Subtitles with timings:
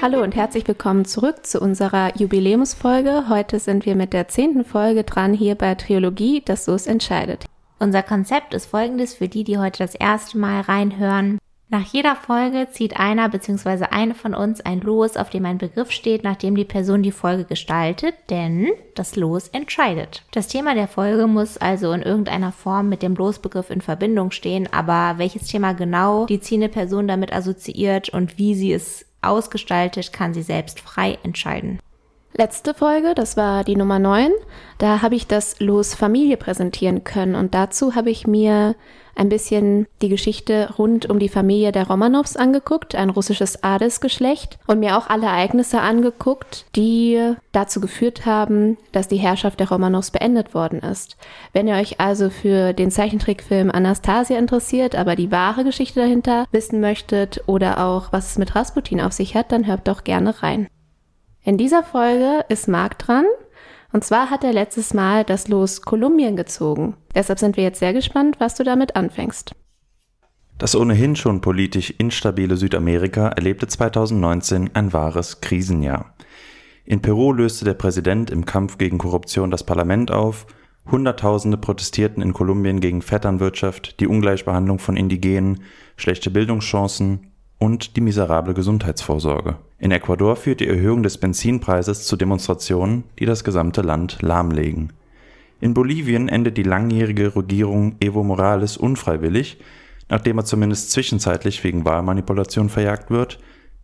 [0.00, 3.24] Hallo und herzlich willkommen zurück zu unserer Jubiläumsfolge.
[3.28, 7.46] Heute sind wir mit der zehnten Folge dran hier bei Triologie, das so es entscheidet.
[7.80, 11.38] Unser Konzept ist folgendes für die, die heute das erste Mal reinhören.
[11.68, 13.86] Nach jeder Folge zieht einer bzw.
[13.90, 17.44] eine von uns ein Los, auf dem ein Begriff steht, nachdem die Person die Folge
[17.44, 20.22] gestaltet, denn das Los entscheidet.
[20.30, 24.68] Das Thema der Folge muss also in irgendeiner Form mit dem Losbegriff in Verbindung stehen,
[24.72, 30.34] aber welches Thema genau die ziehende Person damit assoziiert und wie sie es ausgestaltet, kann
[30.34, 31.80] sie selbst frei entscheiden.
[32.40, 34.30] Letzte Folge, das war die Nummer 9,
[34.78, 38.76] da habe ich das Los Familie präsentieren können und dazu habe ich mir
[39.16, 44.78] ein bisschen die Geschichte rund um die Familie der Romanows angeguckt, ein russisches Adelsgeschlecht und
[44.78, 50.54] mir auch alle Ereignisse angeguckt, die dazu geführt haben, dass die Herrschaft der Romanows beendet
[50.54, 51.16] worden ist.
[51.52, 56.80] Wenn ihr euch also für den Zeichentrickfilm Anastasia interessiert, aber die wahre Geschichte dahinter wissen
[56.80, 60.68] möchtet oder auch was es mit Rasputin auf sich hat, dann hört doch gerne rein.
[61.48, 63.24] In dieser Folge ist Marc dran
[63.94, 66.94] und zwar hat er letztes Mal das Los Kolumbien gezogen.
[67.14, 69.54] Deshalb sind wir jetzt sehr gespannt, was du damit anfängst.
[70.58, 76.14] Das ohnehin schon politisch instabile Südamerika erlebte 2019 ein wahres Krisenjahr.
[76.84, 80.46] In Peru löste der Präsident im Kampf gegen Korruption das Parlament auf,
[80.90, 85.62] Hunderttausende protestierten in Kolumbien gegen Vetternwirtschaft, die Ungleichbehandlung von Indigenen,
[85.96, 89.56] schlechte Bildungschancen und die miserable Gesundheitsvorsorge.
[89.78, 94.92] In Ecuador führt die Erhöhung des Benzinpreises zu Demonstrationen, die das gesamte Land lahmlegen.
[95.60, 99.58] In Bolivien endet die langjährige Regierung Evo Morales unfreiwillig,
[100.08, 103.38] nachdem er zumindest zwischenzeitlich wegen Wahlmanipulation verjagt wird,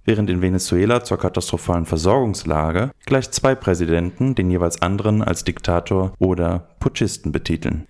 [0.04, 6.68] während in Venezuela zur katastrophalen Versorgungslage gleich zwei Präsidenten den jeweils anderen als Diktator oder
[6.78, 7.86] Putschisten betiteln.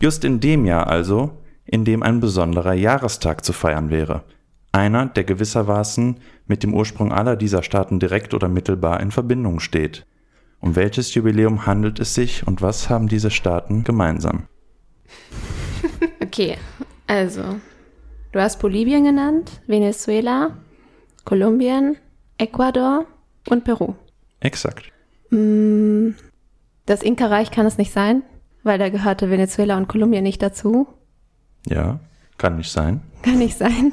[0.00, 1.30] Just in dem Jahr also,
[1.64, 4.22] in dem ein besonderer Jahrestag zu feiern wäre–
[4.76, 10.06] einer, der gewissermaßen mit dem Ursprung aller dieser Staaten direkt oder mittelbar in Verbindung steht.
[10.60, 14.44] Um welches Jubiläum handelt es sich und was haben diese Staaten gemeinsam?
[16.22, 16.58] Okay,
[17.06, 17.42] also,
[18.32, 20.56] du hast Bolivien genannt, Venezuela,
[21.24, 21.96] Kolumbien,
[22.36, 23.06] Ecuador
[23.48, 23.94] und Peru.
[24.40, 24.90] Exakt.
[25.30, 26.10] Mm,
[26.84, 28.22] das Inka-Reich kann es nicht sein,
[28.64, 30.88] weil da gehörte Venezuela und Kolumbien nicht dazu.
[31.66, 32.00] Ja,
[32.36, 33.00] kann nicht sein.
[33.22, 33.92] Kann nicht sein.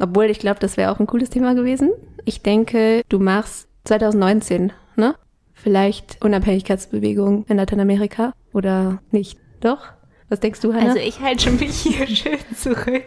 [0.00, 1.92] Obwohl, ich glaube, das wäre auch ein cooles Thema gewesen.
[2.24, 5.14] Ich denke, du machst 2019, ne?
[5.52, 9.38] Vielleicht Unabhängigkeitsbewegung in Lateinamerika oder nicht?
[9.60, 9.92] Doch?
[10.28, 10.88] Was denkst du, Hannah?
[10.88, 13.04] Also ich halte schon mich hier schön zurück.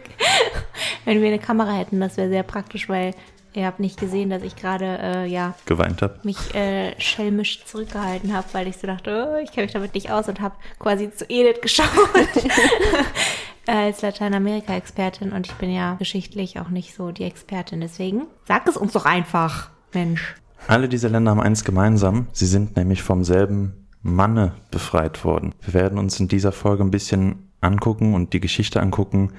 [1.04, 3.14] Wenn wir eine Kamera hätten, das wäre sehr praktisch, weil
[3.54, 8.34] ihr habt nicht gesehen, dass ich gerade äh, ja geweint habe, mich äh, schelmisch zurückgehalten
[8.34, 11.10] habe, weil ich so dachte, oh, ich kenne mich damit nicht aus und habe quasi
[11.12, 11.86] zu Edith geschaut.
[13.68, 17.80] als Lateinamerika-Expertin und ich bin ja geschichtlich auch nicht so die Expertin.
[17.80, 20.34] Deswegen sag es uns doch einfach, Mensch.
[20.66, 22.26] Alle diese Länder haben eins gemeinsam.
[22.32, 25.54] Sie sind nämlich vom selben Manne befreit worden.
[25.60, 29.32] Wir werden uns in dieser Folge ein bisschen angucken und die Geschichte angucken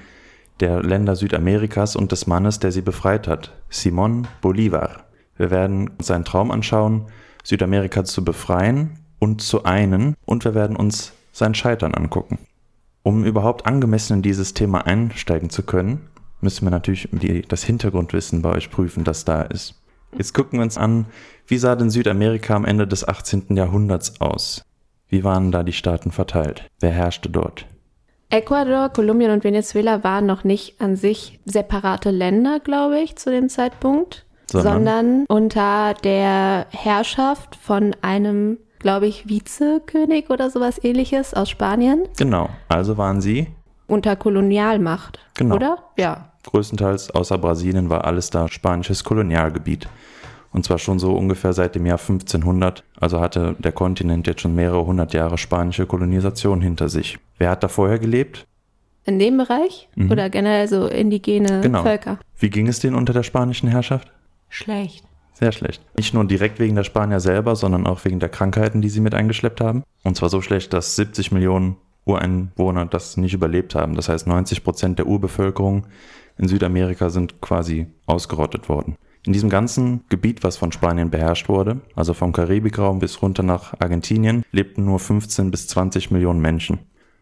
[0.60, 5.04] der Länder Südamerikas und des Mannes, der sie befreit hat, Simón Bolívar.
[5.36, 7.06] Wir werden uns seinen Traum anschauen,
[7.42, 12.38] Südamerika zu befreien und zu einen und wir werden uns sein Scheitern angucken.
[13.02, 16.08] Um überhaupt angemessen in dieses Thema einsteigen zu können,
[16.40, 19.74] müssen wir natürlich die, das Hintergrundwissen bei euch prüfen, das da ist.
[20.16, 21.06] Jetzt gucken wir uns an,
[21.46, 23.56] wie sah denn Südamerika am Ende des 18.
[23.56, 24.64] Jahrhunderts aus?
[25.08, 26.68] Wie waren da die Staaten verteilt?
[26.80, 27.66] Wer herrschte dort?
[28.28, 33.48] Ecuador, Kolumbien und Venezuela waren noch nicht an sich separate Länder, glaube ich, zu dem
[33.48, 41.48] Zeitpunkt, sondern, sondern unter der Herrschaft von einem glaube ich, Vizekönig oder sowas ähnliches aus
[41.48, 42.08] Spanien.
[42.18, 43.46] Genau, also waren sie
[43.86, 45.56] unter Kolonialmacht, genau.
[45.56, 45.78] oder?
[45.96, 46.32] Ja.
[46.44, 49.88] Größtenteils außer Brasilien war alles da spanisches Kolonialgebiet.
[50.52, 52.82] Und zwar schon so ungefähr seit dem Jahr 1500.
[52.98, 57.18] Also hatte der Kontinent jetzt schon mehrere hundert Jahre spanische Kolonisation hinter sich.
[57.38, 58.46] Wer hat da vorher gelebt?
[59.04, 59.88] In dem Bereich?
[59.94, 60.10] Mhm.
[60.10, 61.82] Oder generell so indigene genau.
[61.82, 62.18] Völker?
[62.38, 64.10] Wie ging es denen unter der spanischen Herrschaft?
[64.48, 65.04] Schlecht.
[65.40, 65.82] Sehr schlecht.
[65.96, 69.14] Nicht nur direkt wegen der Spanier selber, sondern auch wegen der Krankheiten, die sie mit
[69.14, 69.84] eingeschleppt haben.
[70.04, 73.94] Und zwar so schlecht, dass 70 Millionen Ureinwohner das nicht überlebt haben.
[73.94, 75.86] Das heißt, 90 Prozent der Urbevölkerung
[76.36, 78.96] in Südamerika sind quasi ausgerottet worden.
[79.26, 83.78] In diesem ganzen Gebiet, was von Spanien beherrscht wurde, also vom Karibikraum bis runter nach
[83.78, 86.80] Argentinien, lebten nur 15 bis 20 Millionen Menschen.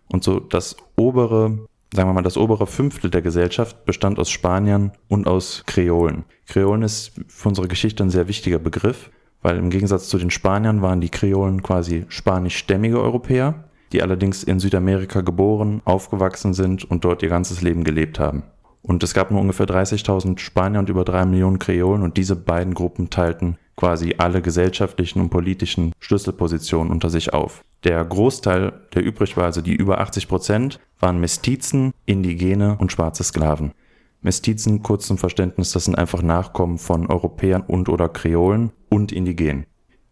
[0.09, 4.93] Und so das obere sagen wir mal, das obere Fünftel der Gesellschaft bestand aus Spaniern
[5.09, 6.25] und aus Kreolen.
[6.47, 9.11] Kreolen ist für unsere Geschichte ein sehr wichtiger Begriff,
[9.43, 14.61] weil im Gegensatz zu den Spaniern waren die Kreolen quasi spanischstämmige Europäer, die allerdings in
[14.61, 18.43] Südamerika geboren, aufgewachsen sind und dort ihr ganzes Leben gelebt haben.
[18.83, 22.75] Und es gab nur ungefähr 30.000 Spanier und über drei Millionen Kreolen und diese beiden
[22.75, 27.63] Gruppen teilten quasi alle gesellschaftlichen und politischen Schlüsselpositionen unter sich auf.
[27.85, 33.23] Der Großteil, der übrig war, also die über 80 Prozent, waren Mestizen, Indigene und schwarze
[33.23, 33.73] Sklaven.
[34.21, 39.67] Mestizen, kurz zum Verständnis, das sind einfach Nachkommen von Europäern und oder Kreolen und Indigenen.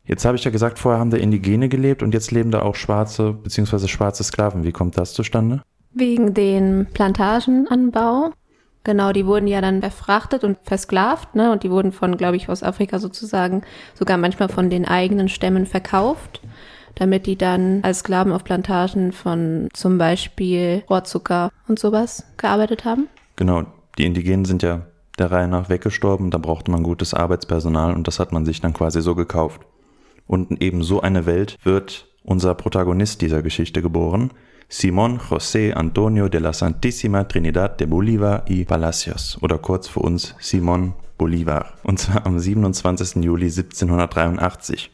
[0.04, 2.76] Jetzt habe ich ja gesagt, vorher haben da Indigene gelebt und jetzt leben da auch
[2.76, 3.88] schwarze bzw.
[3.88, 4.62] schwarze Sklaven.
[4.62, 5.62] Wie kommt das zustande?
[5.92, 8.30] Wegen den Plantagenanbau.
[8.84, 11.50] Genau, die wurden ja dann befrachtet und versklavt, ne?
[11.50, 13.62] Und die wurden von, glaube ich, aus Afrika sozusagen
[13.94, 16.40] sogar manchmal von den eigenen Stämmen verkauft,
[16.96, 23.08] damit die dann als Sklaven auf Plantagen von zum Beispiel Rohrzucker und sowas gearbeitet haben.
[23.36, 23.64] Genau,
[23.98, 24.86] die Indigenen sind ja
[25.18, 28.72] der Reihe nach weggestorben, da brauchte man gutes Arbeitspersonal und das hat man sich dann
[28.72, 29.62] quasi so gekauft.
[30.26, 34.32] Und in eben so eine Welt wird unser Protagonist dieser Geschichte geboren,
[34.68, 40.34] Simón José Antonio de la Santísima Trinidad de Bolívar y Palacios oder kurz für uns
[40.40, 43.22] Simón Bolívar und zwar am 27.
[43.22, 44.90] Juli 1783.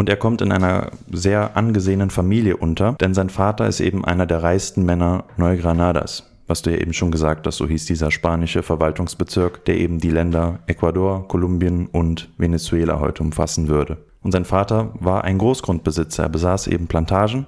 [0.00, 4.24] Und er kommt in einer sehr angesehenen Familie unter, denn sein Vater ist eben einer
[4.24, 8.64] der reichsten Männer Neugranadas was du ja eben schon gesagt hast, so hieß dieser spanische
[8.64, 13.98] Verwaltungsbezirk, der eben die Länder Ecuador, Kolumbien und Venezuela heute umfassen würde.
[14.22, 17.46] Und sein Vater war ein Großgrundbesitzer, er besaß eben Plantagen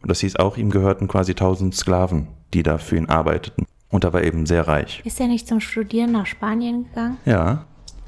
[0.00, 3.66] und das hieß auch, ihm gehörten quasi tausend Sklaven, die da für ihn arbeiteten.
[3.90, 5.02] Und er war eben sehr reich.
[5.04, 7.18] Ist er nicht zum Studieren nach Spanien gegangen?
[7.26, 7.66] Ja,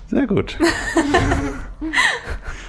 [0.09, 0.57] sehr gut.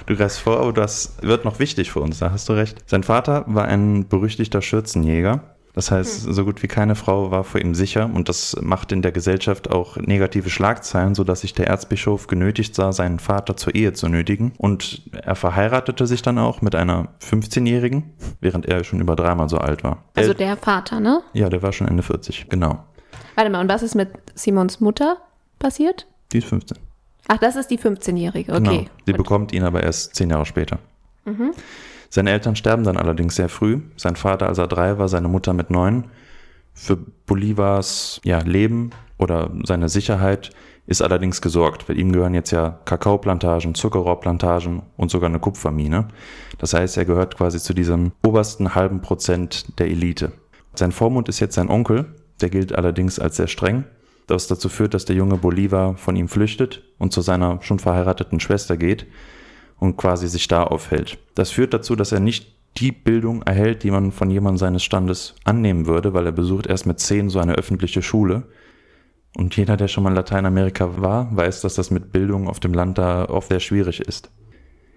[0.06, 2.82] du greifst vor, aber das wird noch wichtig für uns, da hast du recht.
[2.86, 6.32] Sein Vater war ein berüchtigter Schürzenjäger das heißt, hm.
[6.32, 9.70] so gut wie keine Frau war vor ihm sicher und das macht in der Gesellschaft
[9.70, 14.52] auch negative Schlagzeilen, sodass sich der Erzbischof genötigt sah, seinen Vater zur Ehe zu nötigen.
[14.56, 19.58] Und er verheiratete sich dann auch mit einer 15-Jährigen, während er schon über dreimal so
[19.58, 20.04] alt war.
[20.14, 21.22] Also der Vater, ne?
[21.32, 22.84] Ja, der war schon Ende 40, genau.
[23.34, 25.16] Warte mal, und was ist mit Simons Mutter
[25.58, 26.06] passiert?
[26.32, 26.78] Die ist 15.
[27.28, 28.62] Ach, das ist die 15-Jährige, okay.
[28.62, 28.84] Genau.
[29.06, 29.16] Sie Gut.
[29.16, 30.78] bekommt ihn aber erst zehn Jahre später.
[31.24, 31.52] Mhm.
[32.10, 33.80] Seine Eltern sterben dann allerdings sehr früh.
[33.96, 36.04] Sein Vater, als er drei war, seine Mutter mit neun.
[36.72, 40.50] Für Bolivars ja, Leben oder seine Sicherheit
[40.86, 46.08] ist allerdings gesorgt, weil ihm gehören jetzt ja Kakaoplantagen, Zuckerrohrplantagen und sogar eine Kupfermine.
[46.58, 50.32] Das heißt, er gehört quasi zu diesem obersten halben Prozent der Elite.
[50.74, 53.84] Sein Vormund ist jetzt sein Onkel, der gilt allerdings als sehr streng,
[54.28, 58.40] was dazu führt, dass der junge Bolivar von ihm flüchtet und zu seiner schon verheirateten
[58.40, 59.06] Schwester geht,
[59.78, 61.18] und quasi sich da aufhält.
[61.34, 65.34] Das führt dazu, dass er nicht die Bildung erhält, die man von jemandem seines Standes
[65.44, 68.44] annehmen würde, weil er besucht erst mit zehn so eine öffentliche Schule.
[69.36, 72.74] Und jeder, der schon mal in Lateinamerika war, weiß, dass das mit Bildung auf dem
[72.74, 74.30] Land da oft sehr schwierig ist.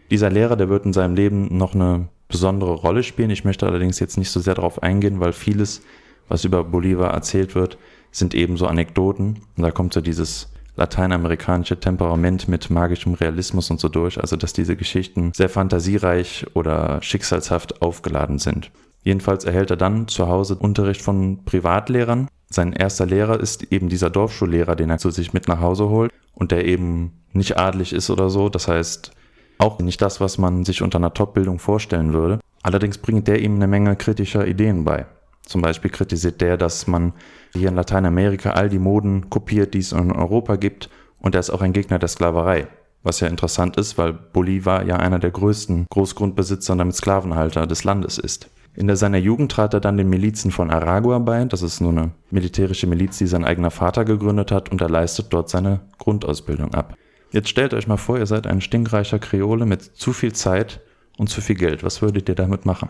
[0.09, 3.29] Dieser Lehrer, der wird in seinem Leben noch eine besondere Rolle spielen.
[3.29, 5.81] Ich möchte allerdings jetzt nicht so sehr darauf eingehen, weil vieles,
[6.27, 7.77] was über Bolivar erzählt wird,
[8.17, 9.39] sind eben so Anekdoten.
[9.55, 14.53] Und da kommt so dieses lateinamerikanische Temperament mit magischem Realismus und so durch, also dass
[14.53, 18.71] diese Geschichten sehr fantasiereich oder schicksalshaft aufgeladen sind.
[19.03, 22.27] Jedenfalls erhält er dann zu Hause Unterricht von Privatlehrern.
[22.49, 26.11] Sein erster Lehrer ist eben dieser Dorfschullehrer, den er zu sich mit nach Hause holt
[26.33, 28.49] und der eben nicht adlig ist oder so.
[28.49, 29.11] Das heißt,
[29.57, 32.39] auch nicht das, was man sich unter einer Top-Bildung vorstellen würde.
[32.61, 35.05] Allerdings bringt der ihm eine Menge kritischer Ideen bei.
[35.47, 37.13] Zum Beispiel kritisiert der, dass man
[37.53, 40.89] hier in Lateinamerika all die Moden kopiert, die es in Europa gibt.
[41.19, 42.67] Und er ist auch ein Gegner der Sklaverei.
[43.03, 47.85] Was ja interessant ist, weil Bolivar ja einer der größten Großgrundbesitzer und damit Sklavenhalter des
[47.85, 48.49] Landes ist.
[48.75, 51.45] In seiner Jugend trat er dann den Milizen von Aragua bei.
[51.45, 55.27] Das ist nur eine militärische Miliz, die sein eigener Vater gegründet hat und er leistet
[55.31, 56.95] dort seine Grundausbildung ab.
[57.31, 60.81] Jetzt stellt euch mal vor, ihr seid ein stinkreicher Kreole mit zu viel Zeit
[61.17, 61.83] und zu viel Geld.
[61.83, 62.89] Was würdet ihr damit machen?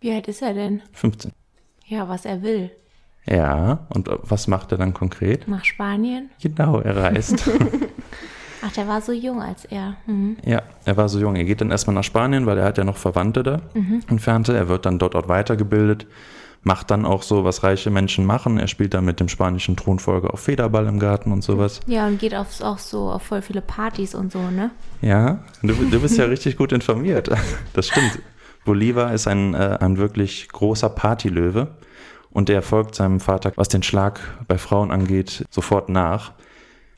[0.00, 0.82] Wie alt ist er denn?
[0.92, 1.32] 15.
[1.88, 2.70] Ja, was er will.
[3.26, 5.48] Ja, und was macht er dann konkret?
[5.48, 6.30] Nach Spanien?
[6.40, 7.44] Genau, er reist.
[8.62, 9.96] Ach, der war so jung als er.
[10.06, 10.36] Mhm.
[10.44, 11.36] Ja, er war so jung.
[11.36, 14.00] Er geht dann erstmal nach Spanien, weil er hat ja noch Verwandte da, mhm.
[14.08, 14.56] Entfernte.
[14.56, 16.06] Er wird dann dort, dort weitergebildet,
[16.62, 18.58] macht dann auch so, was reiche Menschen machen.
[18.58, 21.80] Er spielt dann mit dem spanischen Thronfolger auf Federball im Garten und sowas.
[21.86, 24.70] Ja, und geht auf, auch so auf voll viele Partys und so, ne?
[25.00, 27.30] Ja, du, du bist ja richtig gut informiert.
[27.74, 28.18] Das stimmt.
[28.64, 31.76] Bolivar ist ein, äh, ein wirklich großer Partylöwe
[32.30, 36.32] und er folgt seinem Vater, was den Schlag bei Frauen angeht, sofort nach.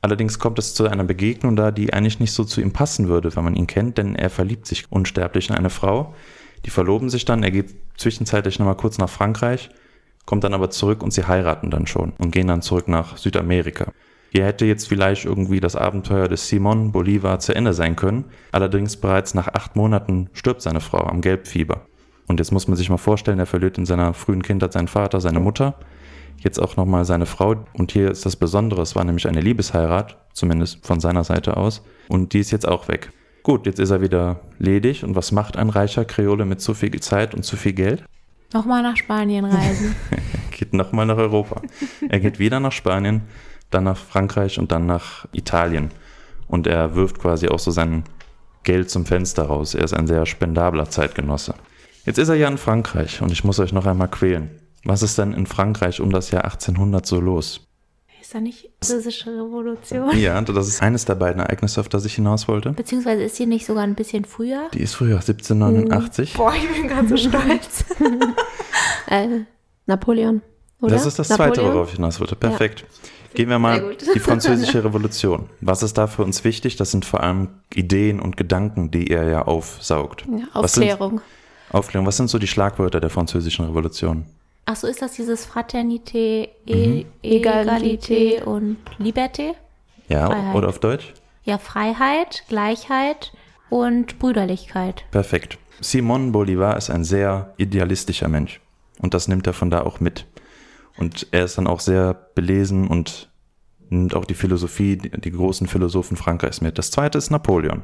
[0.02, 3.35] Allerdings kommt es zu einer Begegnung da, die eigentlich nicht so zu ihm passen würde,
[3.37, 6.14] wenn man ihn kennt, denn er verliebt sich unsterblich in eine Frau.
[6.64, 9.71] Die verloben sich dann, er geht zwischenzeitlich nochmal kurz nach Frankreich,
[10.25, 13.93] kommt dann aber zurück und sie heiraten dann schon und gehen dann zurück nach Südamerika.
[14.33, 18.27] Hier hätte jetzt vielleicht irgendwie das Abenteuer des Simon Bolivar zu Ende sein können.
[18.53, 21.87] Allerdings bereits nach acht Monaten stirbt seine Frau am Gelbfieber.
[22.29, 25.21] Und jetzt muss man sich mal vorstellen, er verliert in seiner frühen Kindheit seinen Vater,
[25.21, 25.75] seine Mutter.
[26.39, 27.57] Jetzt auch nochmal seine Frau.
[27.73, 31.83] Und hier ist das Besondere, es war nämlich eine Liebesheirat, zumindest von seiner Seite aus.
[32.09, 33.11] Und die ist jetzt auch weg.
[33.43, 35.03] Gut, jetzt ist er wieder ledig.
[35.03, 38.05] Und was macht ein reicher Kreole mit zu viel Zeit und zu viel Geld?
[38.53, 39.97] Nochmal nach Spanien reisen.
[40.11, 41.63] er geht nochmal nach Europa.
[42.09, 43.23] er geht wieder nach Spanien,
[43.71, 45.91] dann nach Frankreich und dann nach Italien.
[46.47, 48.05] Und er wirft quasi auch so sein
[48.65, 49.75] Geld zum Fenster raus.
[49.75, 51.55] Er ist ein sehr spendabler Zeitgenosse.
[52.05, 54.50] Jetzt ist er ja in Frankreich und ich muss euch noch einmal quälen.
[54.85, 57.67] Was ist denn in Frankreich um das Jahr 1800 so los?
[58.21, 60.17] Ist da nicht französische Revolution?
[60.19, 62.71] Ja, das ist eines der beiden Ereignisse, auf das ich hinaus wollte.
[62.73, 64.69] Beziehungsweise ist sie nicht sogar ein bisschen früher?
[64.75, 66.35] Die ist früher, 1789.
[66.35, 67.85] Boah, ich bin ganz so stolz.
[69.09, 69.41] äh,
[69.87, 70.43] Napoleon,
[70.81, 70.93] oder?
[70.93, 71.55] Das ist das Napoleon?
[71.55, 72.37] zweite, worauf ich hinaus wollte.
[72.37, 72.85] Perfekt.
[73.35, 75.49] Gehen wir mal die französische Revolution.
[75.61, 76.77] Was ist da für uns wichtig?
[76.77, 80.25] Das sind vor allem Ideen und Gedanken, die er ja aufsaugt.
[80.27, 81.21] Ja, Was sind- Aufklärung.
[81.71, 82.07] Aufklärung.
[82.07, 84.25] Was sind so die Schlagwörter der französischen Revolution?
[84.67, 89.55] Ach so, ist das dieses Fraternité, e Egalité und Liberté?
[90.09, 90.55] Ja, Freiheit.
[90.57, 91.13] oder auf Deutsch?
[91.45, 93.33] Ja, Freiheit, Gleichheit
[93.69, 95.05] und Brüderlichkeit.
[95.13, 95.59] Perfekt.
[95.81, 98.61] Simon Bolivar ist ein sehr idealistischer Mensch.
[99.01, 100.27] Und das nimmt er von da auch mit.
[101.00, 103.30] Und er ist dann auch sehr belesen und
[103.88, 106.78] nimmt auch die Philosophie, die, großen Philosophen Frankreichs mit.
[106.78, 107.83] Das zweite ist Napoleon.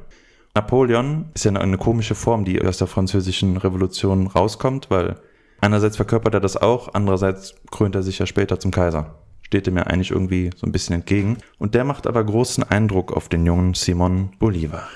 [0.55, 5.17] Napoleon ist ja eine komische Form, die aus der französischen Revolution rauskommt, weil
[5.61, 9.17] einerseits verkörpert er das auch, andererseits krönt er sich ja später zum Kaiser.
[9.43, 11.39] Steht ihm ja eigentlich irgendwie so ein bisschen entgegen.
[11.59, 14.89] Und der macht aber großen Eindruck auf den jungen Simon Bolivar.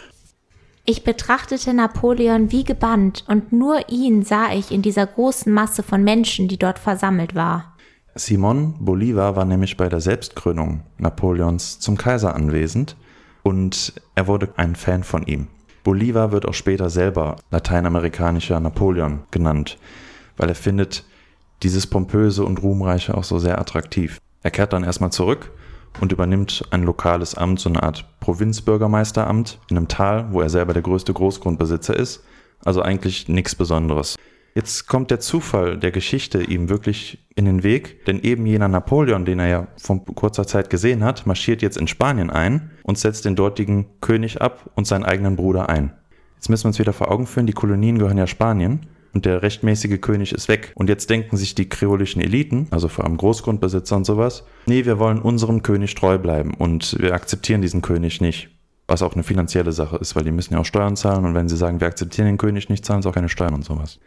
[0.85, 6.03] Ich betrachtete Napoleon wie gebannt und nur ihn sah ich in dieser großen Masse von
[6.03, 7.77] Menschen, die dort versammelt war.
[8.15, 12.97] Simon Bolivar war nämlich bei der Selbstkrönung Napoleons zum Kaiser anwesend
[13.43, 15.47] und er wurde ein Fan von ihm.
[15.85, 19.79] Bolivar wird auch später selber lateinamerikanischer Napoleon genannt,
[20.37, 21.05] weil er findet
[21.63, 24.19] dieses pompöse und ruhmreiche auch so sehr attraktiv.
[24.43, 25.51] Er kehrt dann erstmal zurück
[26.01, 30.73] und übernimmt ein lokales Amt, so eine Art Provinzbürgermeisteramt in einem Tal, wo er selber
[30.73, 32.25] der größte Großgrundbesitzer ist.
[32.65, 34.17] Also eigentlich nichts Besonderes.
[34.55, 39.25] Jetzt kommt der Zufall der Geschichte ihm wirklich in den Weg, denn eben jener Napoleon,
[39.25, 43.25] den er ja vor kurzer Zeit gesehen hat, marschiert jetzt in Spanien ein und setzt
[43.25, 45.93] den dortigen König ab und seinen eigenen Bruder ein.
[46.35, 49.43] Jetzt müssen wir uns wieder vor Augen führen, die Kolonien gehören ja Spanien und der
[49.43, 50.73] rechtmäßige König ist weg.
[50.75, 54.99] Und jetzt denken sich die kreolischen Eliten, also vor allem Großgrundbesitzer und sowas, nee, wir
[54.99, 58.51] wollen unserem König treu bleiben und wir akzeptieren diesen König nicht.
[58.89, 61.49] Was auch eine finanzielle Sache ist, weil die müssen ja auch Steuern zahlen und wenn
[61.49, 64.01] sie sagen, wir akzeptieren den König nicht, zahlen sie auch keine Steuern und sowas.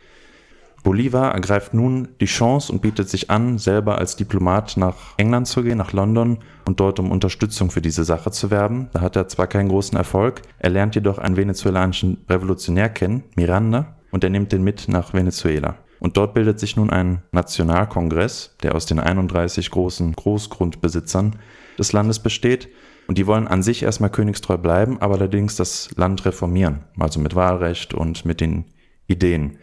[0.84, 5.64] Bolivar ergreift nun die Chance und bietet sich an, selber als Diplomat nach England zu
[5.64, 8.90] gehen, nach London und dort um Unterstützung für diese Sache zu werben.
[8.92, 13.96] Da hat er zwar keinen großen Erfolg, er lernt jedoch einen venezolanischen Revolutionär kennen, Miranda,
[14.12, 15.78] und er nimmt den mit nach Venezuela.
[16.02, 21.38] Und dort bildet sich nun ein Nationalkongress, der aus den 31 großen Großgrundbesitzern
[21.80, 22.68] des Landes besteht.
[23.08, 27.36] Und die wollen an sich erstmal königstreu bleiben, aber allerdings das Land reformieren, also mit
[27.36, 28.66] Wahlrecht und mit den
[29.08, 29.58] Ideen.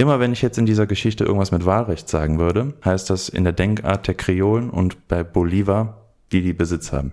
[0.00, 3.44] Immer wenn ich jetzt in dieser Geschichte irgendwas mit Wahlrecht sagen würde, heißt das in
[3.44, 7.12] der Denkart der Kreolen und bei Bolivar, die die Besitz haben.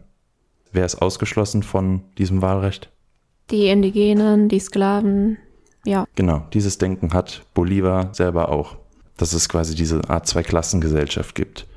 [0.71, 2.89] Wer ist ausgeschlossen von diesem Wahlrecht?
[3.51, 5.37] Die Indigenen, die Sklaven,
[5.83, 6.05] ja.
[6.15, 8.77] Genau, dieses Denken hat Bolivar selber auch.
[9.17, 11.67] Dass es quasi diese Art Zweiklassengesellschaft gibt.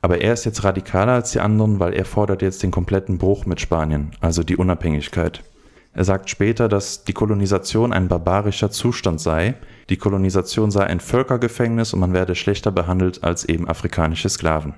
[0.00, 3.46] Aber er ist jetzt radikaler als die anderen, weil er fordert jetzt den kompletten Bruch
[3.46, 5.42] mit Spanien, also die Unabhängigkeit.
[5.94, 9.54] Er sagt später, dass die Kolonisation ein barbarischer Zustand sei,
[9.90, 14.74] die Kolonisation sei ein Völkergefängnis und man werde schlechter behandelt als eben afrikanische Sklaven.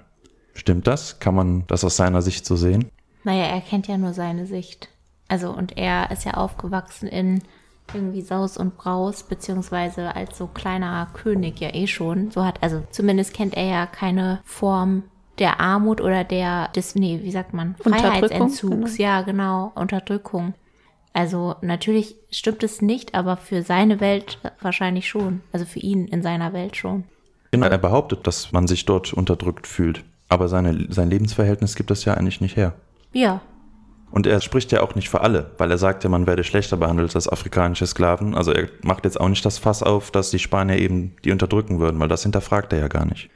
[0.54, 1.20] Stimmt das?
[1.20, 2.90] Kann man das aus seiner Sicht so sehen?
[3.22, 4.88] Naja, er kennt ja nur seine Sicht.
[5.28, 7.42] Also, und er ist ja aufgewachsen in
[7.92, 12.30] irgendwie Saus und Braus, beziehungsweise als so kleiner König ja eh schon.
[12.30, 15.04] So hat, also zumindest kennt er ja keine Form
[15.38, 18.98] der Armut oder der, des, nee, wie sagt man, Freiheitsentzugs.
[18.98, 20.54] Ja, genau, Unterdrückung.
[21.14, 25.40] Also natürlich stimmt es nicht, aber für seine Welt wahrscheinlich schon.
[25.52, 27.04] Also für ihn in seiner Welt schon.
[27.52, 30.02] Genau, er behauptet, dass man sich dort unterdrückt fühlt.
[30.28, 32.74] Aber seine, sein Lebensverhältnis gibt das ja eigentlich nicht her.
[33.12, 33.40] Ja,
[34.10, 36.76] Und er spricht ja auch nicht für alle, weil er sagt ja, man werde schlechter
[36.76, 38.34] behandelt als afrikanische Sklaven.
[38.34, 41.78] Also er macht jetzt auch nicht das Fass auf, dass die Spanier eben die unterdrücken
[41.80, 43.30] würden, weil das hinterfragt er ja gar nicht.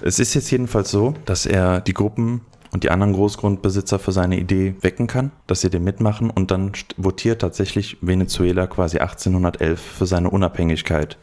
[0.00, 4.38] Es ist jetzt jedenfalls so, dass er die Gruppen und die anderen Großgrundbesitzer für seine
[4.38, 10.06] Idee wecken kann, dass sie dem mitmachen und dann votiert tatsächlich Venezuela quasi 1811 für
[10.06, 11.18] seine Unabhängigkeit.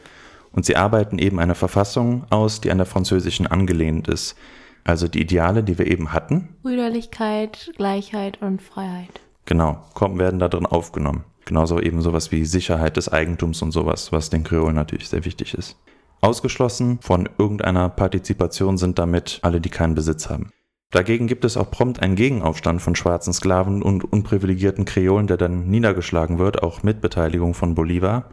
[0.52, 4.36] Und sie arbeiten eben eine Verfassung aus, die an der französischen angelehnt ist.
[4.84, 9.20] Also die Ideale, die wir eben hatten, Brüderlichkeit, Gleichheit und Freiheit.
[9.44, 11.24] Genau, kommen, werden da drin aufgenommen.
[11.44, 15.54] Genauso eben sowas wie Sicherheit des Eigentums und sowas, was den Kreolen natürlich sehr wichtig
[15.54, 15.76] ist.
[16.20, 20.50] Ausgeschlossen von irgendeiner Partizipation sind damit alle, die keinen Besitz haben.
[20.90, 25.68] Dagegen gibt es auch prompt einen Gegenaufstand von schwarzen Sklaven und unprivilegierten Kreolen, der dann
[25.68, 28.30] niedergeschlagen wird, auch mit Beteiligung von Bolivar.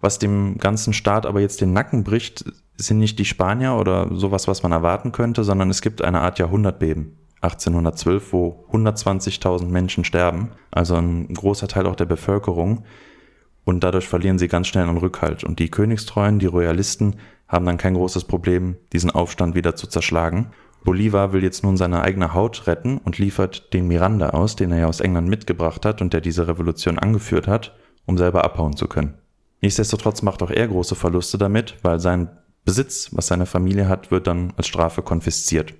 [0.00, 2.44] Was dem ganzen Staat aber jetzt den Nacken bricht,
[2.76, 6.38] sind nicht die Spanier oder sowas, was man erwarten könnte, sondern es gibt eine Art
[6.38, 7.16] Jahrhundertbeben.
[7.42, 12.84] 1812, wo 120.000 Menschen sterben, also ein großer Teil auch der Bevölkerung.
[13.64, 15.44] Und dadurch verlieren sie ganz schnell einen Rückhalt.
[15.44, 20.50] Und die Königstreuen, die Royalisten, haben dann kein großes Problem, diesen Aufstand wieder zu zerschlagen.
[20.84, 24.78] Bolivar will jetzt nun seine eigene Haut retten und liefert den Miranda aus, den er
[24.78, 28.88] ja aus England mitgebracht hat und der diese Revolution angeführt hat, um selber abhauen zu
[28.88, 29.14] können.
[29.60, 32.30] Nichtsdestotrotz macht auch er große Verluste damit, weil sein
[32.64, 35.74] Besitz, was seine Familie hat, wird dann als Strafe konfisziert.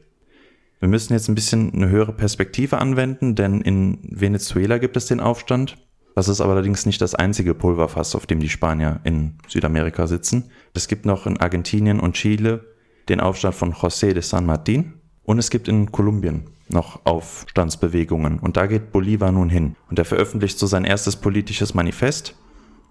[0.80, 5.20] Wir müssen jetzt ein bisschen eine höhere Perspektive anwenden, denn in Venezuela gibt es den
[5.20, 5.76] Aufstand.
[6.14, 10.50] Das ist aber allerdings nicht das einzige Pulverfass, auf dem die Spanier in Südamerika sitzen.
[10.74, 12.64] Es gibt noch in Argentinien und Chile
[13.10, 14.92] den Aufstand von José de San Martín
[15.24, 18.38] und es gibt in Kolumbien noch Aufstandsbewegungen.
[18.38, 22.36] Und da geht Bolívar nun hin und er veröffentlicht so sein erstes politisches Manifest.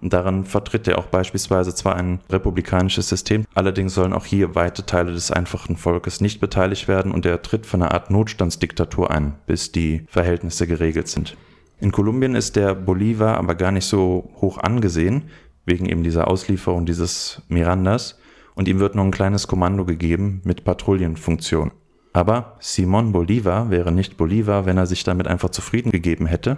[0.02, 4.86] Und darin vertritt er auch beispielsweise zwar ein republikanisches System, allerdings sollen auch hier weite
[4.86, 9.36] Teile des einfachen Volkes nicht beteiligt werden und er tritt für eine Art Notstandsdiktatur ein,
[9.46, 11.36] bis die Verhältnisse geregelt sind.
[11.82, 15.24] In Kolumbien ist der Bolivar aber gar nicht so hoch angesehen,
[15.66, 18.19] wegen eben dieser Auslieferung dieses Mirandas,
[18.60, 21.72] und ihm wird nur ein kleines Kommando gegeben mit Patrouillenfunktion.
[22.12, 26.58] Aber Simon Bolivar wäre nicht Bolivar, wenn er sich damit einfach zufrieden gegeben hätte,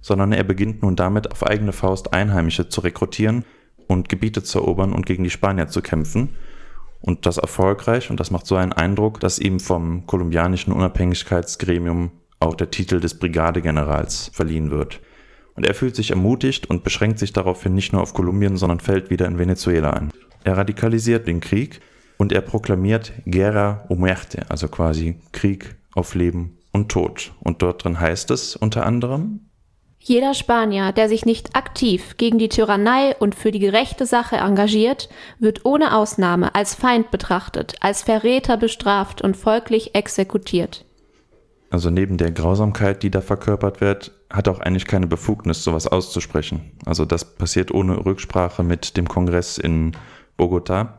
[0.00, 3.44] sondern er beginnt nun damit auf eigene Faust Einheimische zu rekrutieren
[3.88, 6.30] und Gebiete zu erobern und gegen die Spanier zu kämpfen.
[7.02, 12.10] Und das erfolgreich und das macht so einen Eindruck, dass ihm vom kolumbianischen Unabhängigkeitsgremium
[12.40, 14.98] auch der Titel des Brigadegenerals verliehen wird.
[15.56, 19.10] Und er fühlt sich ermutigt und beschränkt sich daraufhin nicht nur auf Kolumbien, sondern fällt
[19.10, 20.10] wieder in Venezuela ein.
[20.44, 21.80] Er radikalisiert den Krieg
[22.18, 27.32] und er proklamiert Guerra o Muerte, also quasi Krieg auf Leben und Tod.
[27.40, 29.40] Und dort drin heißt es unter anderem,
[30.06, 35.08] jeder Spanier, der sich nicht aktiv gegen die Tyrannei und für die gerechte Sache engagiert,
[35.38, 40.84] wird ohne Ausnahme als Feind betrachtet, als Verräter bestraft und folglich exekutiert.
[41.70, 46.72] Also neben der Grausamkeit, die da verkörpert wird, hat auch eigentlich keine Befugnis, sowas auszusprechen.
[46.84, 49.92] Also das passiert ohne Rücksprache mit dem Kongress in
[50.36, 50.98] Bogota.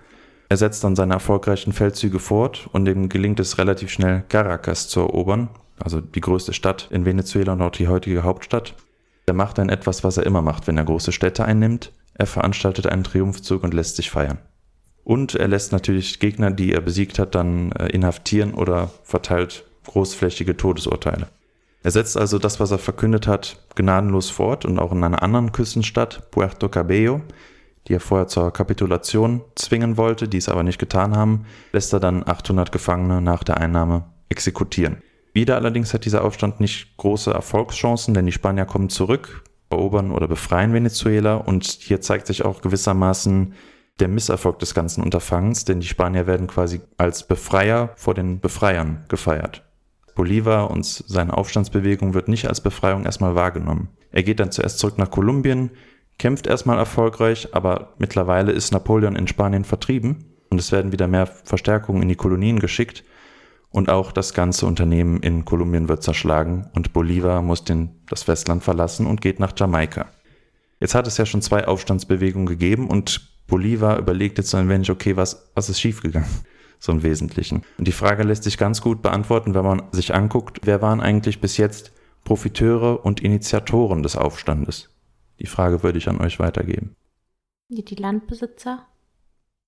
[0.49, 5.01] Er setzt dann seine erfolgreichen Feldzüge fort und ihm gelingt es relativ schnell, Caracas zu
[5.01, 8.75] erobern, also die größte Stadt in Venezuela und auch die heutige Hauptstadt.
[9.25, 11.91] Er macht dann etwas, was er immer macht, wenn er große Städte einnimmt.
[12.13, 14.37] Er veranstaltet einen Triumphzug und lässt sich feiern.
[15.03, 20.57] Und er lässt natürlich Gegner, die er besiegt hat, dann äh, inhaftieren oder verteilt großflächige
[20.57, 21.27] Todesurteile.
[21.83, 25.51] Er setzt also das, was er verkündet hat, gnadenlos fort und auch in einer anderen
[25.51, 27.21] Küstenstadt, Puerto Cabello,
[27.87, 31.99] die er vorher zur Kapitulation zwingen wollte, die es aber nicht getan haben, lässt er
[31.99, 34.97] dann 800 Gefangene nach der Einnahme exekutieren.
[35.33, 40.27] Wieder allerdings hat dieser Aufstand nicht große Erfolgschancen, denn die Spanier kommen zurück, erobern oder
[40.27, 43.53] befreien Venezuela und hier zeigt sich auch gewissermaßen
[43.99, 49.05] der Misserfolg des ganzen Unterfangens, denn die Spanier werden quasi als Befreier vor den Befreiern
[49.07, 49.63] gefeiert.
[50.15, 53.89] Bolivar und seine Aufstandsbewegung wird nicht als Befreiung erstmal wahrgenommen.
[54.11, 55.71] Er geht dann zuerst zurück nach Kolumbien,
[56.17, 61.27] kämpft erstmal erfolgreich, aber mittlerweile ist Napoleon in Spanien vertrieben und es werden wieder mehr
[61.27, 63.03] Verstärkungen in die Kolonien geschickt
[63.69, 68.63] und auch das ganze Unternehmen in Kolumbien wird zerschlagen und Bolivar muss den, das Festland
[68.63, 70.07] verlassen und geht nach Jamaika.
[70.79, 74.89] Jetzt hat es ja schon zwei Aufstandsbewegungen gegeben und Bolivar überlegt jetzt so ein wenig,
[74.89, 76.29] okay, was, was ist schiefgegangen?
[76.77, 77.63] So im Wesentlichen.
[77.77, 81.39] Und die Frage lässt sich ganz gut beantworten, wenn man sich anguckt, wer waren eigentlich
[81.39, 81.93] bis jetzt
[82.25, 84.89] Profiteure und Initiatoren des Aufstandes?
[85.39, 86.95] Die Frage würde ich an euch weitergeben.
[87.69, 88.85] Die Landbesitzer?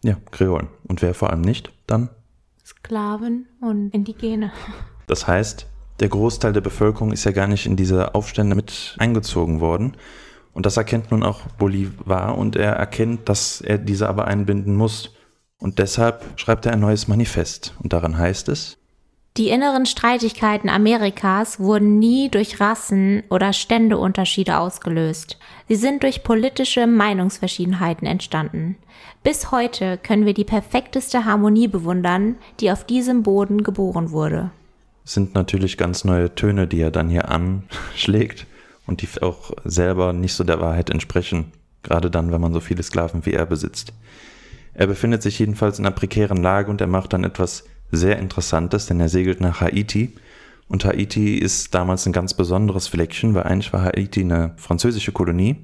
[0.04, 0.68] Ja, Kreolen.
[0.84, 2.10] Und wer vor allem nicht, dann?
[2.64, 4.52] Sklaven und Indigene.
[5.08, 5.68] Das heißt,
[6.02, 9.96] der Großteil der Bevölkerung ist ja gar nicht in diese Aufstände mit eingezogen worden.
[10.52, 15.14] Und das erkennt nun auch Bolivar und er erkennt, dass er diese aber einbinden muss.
[15.60, 17.74] Und deshalb schreibt er ein neues Manifest.
[17.82, 18.78] Und daran heißt es,
[19.38, 25.38] die inneren Streitigkeiten Amerikas wurden nie durch Rassen- oder Ständeunterschiede ausgelöst.
[25.68, 28.78] Sie sind durch politische Meinungsverschiedenheiten entstanden.
[29.22, 34.50] Bis heute können wir die perfekteste Harmonie bewundern, die auf diesem Boden geboren wurde.
[35.06, 38.48] Es sind natürlich ganz neue Töne, die er dann hier anschlägt
[38.88, 41.52] und die auch selber nicht so der Wahrheit entsprechen,
[41.84, 43.94] gerade dann, wenn man so viele Sklaven wie er besitzt.
[44.74, 48.86] Er befindet sich jedenfalls in einer prekären Lage und er macht dann etwas sehr Interessantes,
[48.86, 50.16] denn er segelt nach Haiti.
[50.68, 55.64] Und Haiti ist damals ein ganz besonderes Fleckchen, weil eigentlich war Haiti eine französische Kolonie.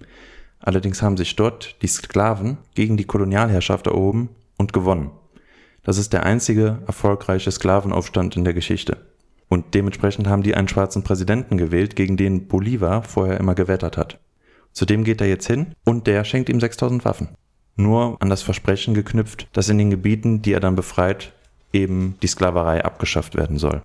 [0.60, 5.12] Allerdings haben sich dort die Sklaven gegen die Kolonialherrschaft erhoben und gewonnen.
[5.84, 8.98] Das ist der einzige erfolgreiche Sklavenaufstand in der Geschichte.
[9.50, 14.20] Und dementsprechend haben die einen schwarzen Präsidenten gewählt, gegen den Bolivar vorher immer gewettert hat.
[14.72, 17.30] Zudem geht er jetzt hin und der schenkt ihm 6000 Waffen.
[17.76, 21.34] Nur an das Versprechen geknüpft, dass in den Gebieten, die er dann befreit,
[21.74, 23.82] eben die Sklaverei abgeschafft werden soll.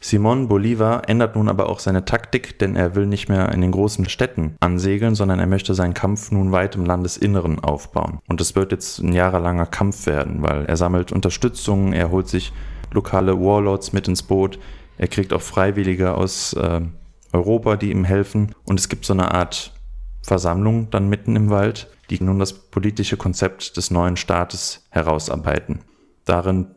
[0.00, 3.72] Simon Bolivar ändert nun aber auch seine Taktik, denn er will nicht mehr in den
[3.72, 8.20] großen Städten ansegeln, sondern er möchte seinen Kampf nun weit im Landesinneren aufbauen.
[8.28, 12.52] Und es wird jetzt ein jahrelanger Kampf werden, weil er sammelt Unterstützung, er holt sich
[12.92, 14.58] lokale Warlords mit ins Boot,
[14.98, 16.82] er kriegt auch Freiwillige aus äh,
[17.32, 18.54] Europa, die ihm helfen.
[18.64, 19.72] Und es gibt so eine Art
[20.22, 25.80] Versammlung dann mitten im Wald, die nun das politische Konzept des neuen Staates herausarbeiten.
[26.24, 26.75] Darin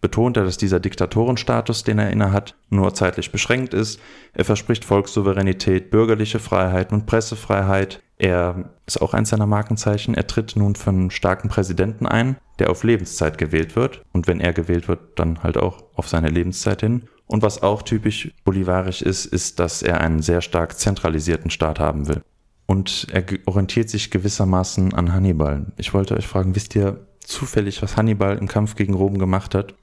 [0.00, 4.00] betont er, dass dieser Diktatorenstatus, den er innehat, nur zeitlich beschränkt ist.
[4.32, 8.00] Er verspricht Volkssouveränität, bürgerliche Freiheiten und Pressefreiheit.
[8.16, 10.14] Er ist auch eins seiner Markenzeichen.
[10.14, 14.02] Er tritt nun für einen starken Präsidenten ein, der auf Lebenszeit gewählt wird.
[14.12, 17.08] Und wenn er gewählt wird, dann halt auch auf seine Lebenszeit hin.
[17.26, 22.08] Und was auch typisch bolivarisch ist, ist, dass er einen sehr stark zentralisierten Staat haben
[22.08, 22.22] will.
[22.66, 25.66] Und er orientiert sich gewissermaßen an Hannibal.
[25.76, 29.74] Ich wollte euch fragen, wisst ihr zufällig, was Hannibal im Kampf gegen Rom gemacht hat?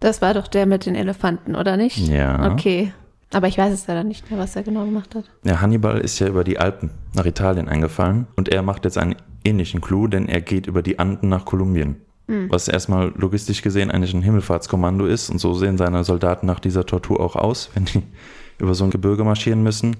[0.00, 1.96] Das war doch der mit den Elefanten, oder nicht?
[2.08, 2.52] Ja.
[2.52, 2.92] Okay.
[3.32, 5.24] Aber ich weiß es leider nicht mehr, was er genau gemacht hat.
[5.44, 9.16] Ja, Hannibal ist ja über die Alpen nach Italien eingefallen und er macht jetzt einen
[9.44, 11.96] ähnlichen Clou, denn er geht über die Anden nach Kolumbien.
[12.28, 12.50] Mhm.
[12.50, 16.86] Was erstmal logistisch gesehen eigentlich ein Himmelfahrtskommando ist und so sehen seine Soldaten nach dieser
[16.86, 18.02] Tortur auch aus, wenn die
[18.58, 19.96] über so ein Gebirge marschieren müssen.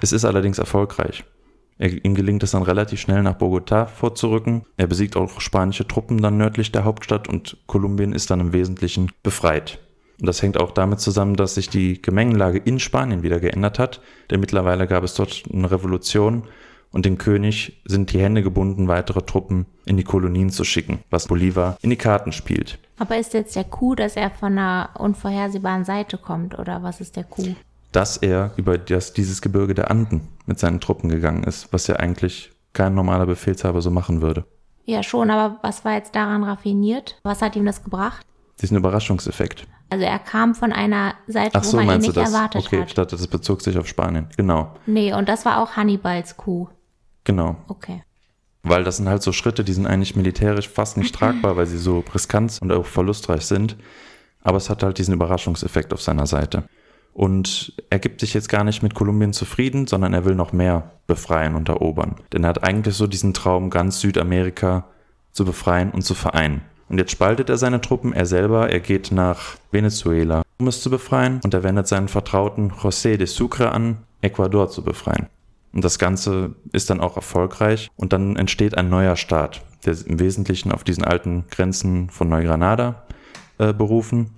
[0.00, 1.24] Es ist allerdings erfolgreich.
[1.78, 4.64] Er, ihm gelingt es dann relativ schnell nach Bogotá vorzurücken.
[4.76, 9.12] Er besiegt auch spanische Truppen dann nördlich der Hauptstadt und Kolumbien ist dann im Wesentlichen
[9.22, 9.78] befreit.
[10.20, 14.00] Und das hängt auch damit zusammen, dass sich die Gemengelage in Spanien wieder geändert hat,
[14.30, 16.44] denn mittlerweile gab es dort eine Revolution
[16.90, 21.28] und dem König sind die Hände gebunden, weitere Truppen in die Kolonien zu schicken, was
[21.28, 22.78] Bolivar in die Karten spielt.
[22.98, 27.16] Aber ist jetzt der Coup, dass er von einer unvorhersehbaren Seite kommt oder was ist
[27.16, 27.54] der Coup?
[27.96, 31.96] Dass er über das, dieses Gebirge der Anden mit seinen Truppen gegangen ist, was ja
[31.96, 34.44] eigentlich kein normaler Befehlshaber so machen würde.
[34.84, 37.18] Ja, schon, aber was war jetzt daran raffiniert?
[37.22, 38.26] Was hat ihm das gebracht?
[38.60, 39.66] Diesen Überraschungseffekt.
[39.88, 42.34] Also er kam von einer Seite, Ach so, wo man ihn meinst nicht du das?
[42.34, 42.98] erwartet okay, hat.
[42.98, 44.28] dachte, das bezog sich auf Spanien.
[44.36, 46.68] Genau, Nee, und das war auch Hannibals Coup.
[47.24, 47.56] genau.
[47.68, 48.02] Okay.
[48.62, 51.78] Weil das sind halt so Schritte, die sind eigentlich militärisch fast nicht tragbar, weil sie
[51.78, 53.78] so riskant und auch verlustreich sind.
[54.42, 56.68] Aber es hat halt diesen Überraschungseffekt auf seiner Seite.
[57.16, 60.90] Und er gibt sich jetzt gar nicht mit Kolumbien zufrieden, sondern er will noch mehr
[61.06, 62.16] befreien und erobern.
[62.34, 64.84] Denn er hat eigentlich so diesen Traum, ganz Südamerika
[65.32, 66.60] zu befreien und zu vereinen.
[66.90, 70.90] Und jetzt spaltet er seine Truppen, er selber, er geht nach Venezuela, um es zu
[70.90, 71.40] befreien.
[71.42, 75.28] Und er wendet seinen Vertrauten José de Sucre an, Ecuador zu befreien.
[75.72, 80.18] Und das Ganze ist dann auch erfolgreich und dann entsteht ein neuer Staat, der im
[80.20, 83.06] Wesentlichen auf diesen alten Grenzen von Neugranada
[83.56, 84.32] äh, berufen.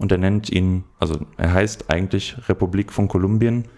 [0.00, 3.68] Und er nennt ihn, also er heißt eigentlich Republik von Kolumbien.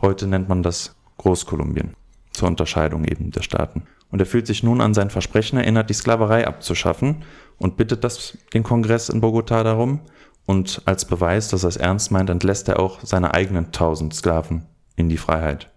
[0.00, 1.92] Heute nennt man das Großkolumbien.
[2.32, 3.82] Zur Unterscheidung eben der Staaten.
[4.10, 7.16] Und er fühlt sich nun an sein Versprechen erinnert, die Sklaverei abzuschaffen
[7.58, 10.00] und bittet das, den Kongress in Bogotá darum.
[10.46, 14.64] Und als Beweis, dass er es ernst meint, entlässt er auch seine eigenen tausend Sklaven
[14.96, 15.70] in die Freiheit.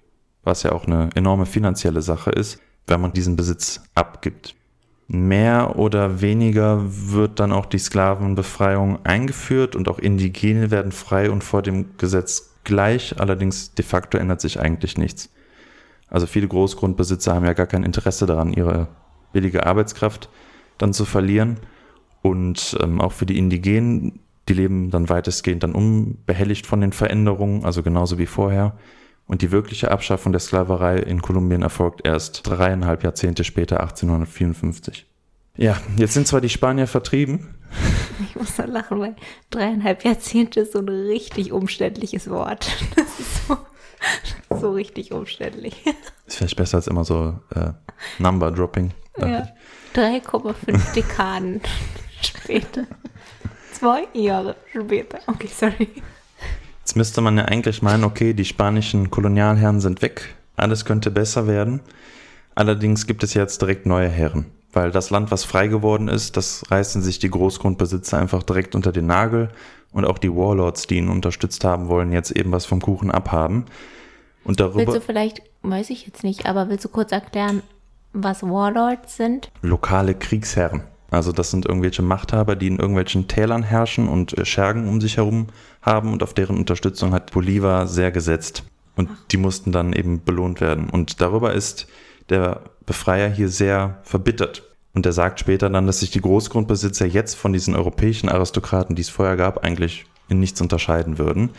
[0.43, 4.55] Was ja auch eine enorme finanzielle Sache ist, wenn man diesen Besitz abgibt.
[5.13, 11.43] Mehr oder weniger wird dann auch die Sklavenbefreiung eingeführt und auch Indigene werden frei und
[11.43, 13.19] vor dem Gesetz gleich.
[13.19, 15.29] Allerdings de facto ändert sich eigentlich nichts.
[16.07, 18.87] Also viele Großgrundbesitzer haben ja gar kein Interesse daran, ihre
[19.33, 20.29] billige Arbeitskraft
[20.77, 21.57] dann zu verlieren.
[22.21, 27.65] Und ähm, auch für die Indigenen, die leben dann weitestgehend dann unbehelligt von den Veränderungen,
[27.65, 28.77] also genauso wie vorher.
[29.31, 35.05] Und die wirkliche Abschaffung der Sklaverei in Kolumbien erfolgt erst dreieinhalb Jahrzehnte später, 1854.
[35.55, 37.55] Ja, jetzt sind zwar die Spanier vertrieben,
[38.19, 39.15] Ich muss da lachen, weil
[39.49, 42.69] dreieinhalb Jahrzehnte ist so ein richtig umständliches Wort.
[42.95, 43.57] Das ist so,
[44.59, 45.85] so richtig umständlich.
[46.25, 47.71] ist vielleicht besser als immer so äh,
[48.19, 48.91] Number Dropping.
[49.17, 49.47] Ja.
[49.95, 51.61] 3,5 Dekaden
[52.21, 52.85] später.
[53.71, 55.19] Zwei Jahre später.
[55.27, 55.89] Okay, sorry.
[56.81, 61.47] Jetzt müsste man ja eigentlich meinen, okay, die spanischen Kolonialherren sind weg, alles könnte besser
[61.47, 61.79] werden.
[62.55, 66.63] Allerdings gibt es jetzt direkt neue Herren, weil das Land, was frei geworden ist, das
[66.69, 69.49] reißen sich die Großgrundbesitzer einfach direkt unter den Nagel
[69.93, 73.65] und auch die Warlords, die ihn unterstützt haben, wollen jetzt eben was vom Kuchen abhaben.
[74.43, 77.61] Und Willst darüber du vielleicht, weiß ich jetzt nicht, aber willst du kurz erklären,
[78.11, 79.51] was Warlords sind?
[79.61, 80.83] lokale Kriegsherren.
[81.11, 85.17] Also das sind irgendwelche Machthaber, die in irgendwelchen Tälern herrschen und äh, Schergen um sich
[85.17, 85.47] herum
[85.81, 88.63] haben und auf deren Unterstützung hat Bolivar sehr gesetzt.
[88.95, 90.89] Und die mussten dann eben belohnt werden.
[90.89, 91.87] Und darüber ist
[92.29, 94.63] der Befreier hier sehr verbittert.
[94.93, 99.01] Und er sagt später dann, dass sich die Großgrundbesitzer jetzt von diesen europäischen Aristokraten, die
[99.01, 101.51] es vorher gab, eigentlich in nichts unterscheiden würden.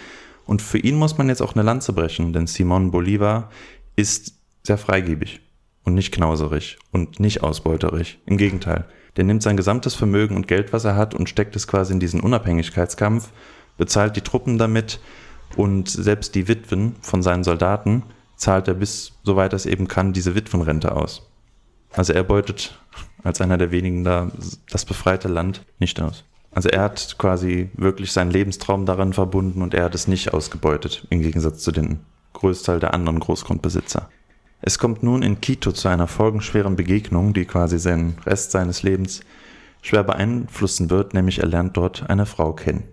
[0.46, 3.50] Und für ihn muss man jetzt auch eine Lanze brechen, denn Simon Bolivar
[3.96, 5.40] ist sehr freigebig
[5.84, 8.18] und nicht knauserig und nicht ausbeuterig.
[8.26, 8.86] Im Gegenteil.
[9.16, 12.00] Der nimmt sein gesamtes Vermögen und Geld, was er hat, und steckt es quasi in
[12.00, 13.30] diesen Unabhängigkeitskampf,
[13.76, 15.00] bezahlt die Truppen damit
[15.56, 18.04] und selbst die Witwen von seinen Soldaten
[18.36, 21.28] zahlt er bis, soweit er es eben kann, diese Witwenrente aus.
[21.92, 22.78] Also er beutet
[23.22, 24.30] als einer der wenigen da
[24.70, 26.24] das befreite Land nicht aus.
[26.50, 31.06] Also er hat quasi wirklich seinen Lebenstraum daran verbunden und er hat es nicht ausgebeutet,
[31.10, 32.00] im Gegensatz zu den
[32.32, 34.08] Großteil der anderen Großgrundbesitzer.
[34.64, 39.22] Es kommt nun in Quito zu einer folgenschweren Begegnung, die quasi seinen Rest seines Lebens
[39.82, 42.84] schwer beeinflussen wird, nämlich er lernt dort eine Frau kennen.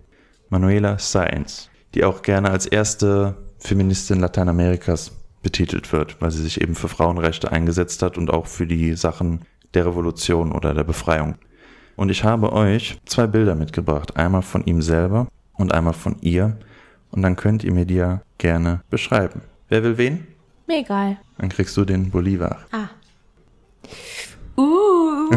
[0.48, 6.74] Manuela Sáenz, die auch gerne als erste Feministin Lateinamerikas betitelt wird, weil sie sich eben
[6.74, 9.42] für Frauenrechte eingesetzt hat und auch für die Sachen
[9.74, 11.36] der Revolution oder der Befreiung.
[11.94, 16.56] Und ich habe euch zwei Bilder mitgebracht, einmal von ihm selber und einmal von ihr.
[17.12, 19.42] Und dann könnt ihr mir die ja gerne beschreiben.
[19.68, 20.26] Wer will wen?
[20.70, 21.16] Mir egal.
[21.36, 22.60] Dann kriegst du den Bolivar.
[22.70, 22.90] Ah.
[24.56, 25.28] Uh,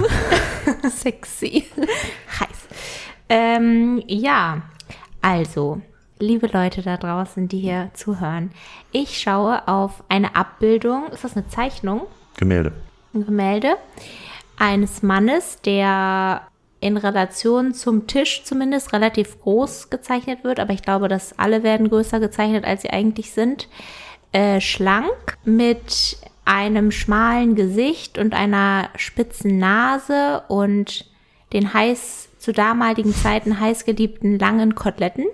[0.91, 1.65] sexy.
[2.39, 2.67] Heiß.
[3.29, 4.61] Ähm, ja,
[5.23, 5.81] also,
[6.19, 8.51] liebe Leute da draußen, die hier zuhören,
[8.91, 11.07] ich schaue auf eine Abbildung.
[11.07, 12.01] Ist das eine Zeichnung?
[12.37, 12.71] Gemälde.
[13.15, 13.77] Ein Gemälde
[14.59, 16.43] eines Mannes, der
[16.79, 21.89] in Relation zum Tisch zumindest relativ groß gezeichnet wird, aber ich glaube, dass alle werden
[21.89, 23.67] größer gezeichnet, als sie eigentlich sind.
[24.33, 31.05] Äh, schlank mit einem schmalen Gesicht und einer spitzen Nase und
[31.53, 35.25] den heiß zu damaligen Zeiten heißgeliebten langen Koteletten,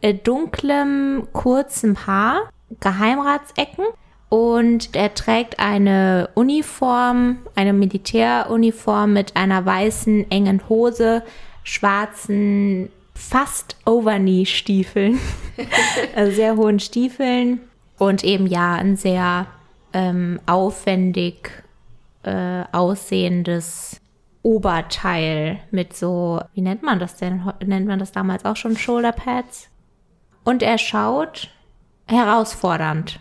[0.00, 2.48] äh, dunklem kurzem Haar,
[2.80, 3.84] Geheimratsecken
[4.30, 11.22] und er trägt eine Uniform, eine Militäruniform mit einer weißen engen Hose,
[11.62, 15.20] schwarzen fast Overknee-Stiefeln,
[16.16, 17.60] also sehr hohen Stiefeln
[18.02, 19.46] und eben ja ein sehr
[19.92, 21.50] ähm, aufwendig
[22.24, 24.00] äh, aussehendes
[24.42, 27.52] Oberteil mit so, wie nennt man das denn?
[27.64, 29.68] Nennt man das damals auch schon Shoulderpads?
[30.44, 31.50] Und er schaut
[32.06, 33.20] herausfordernd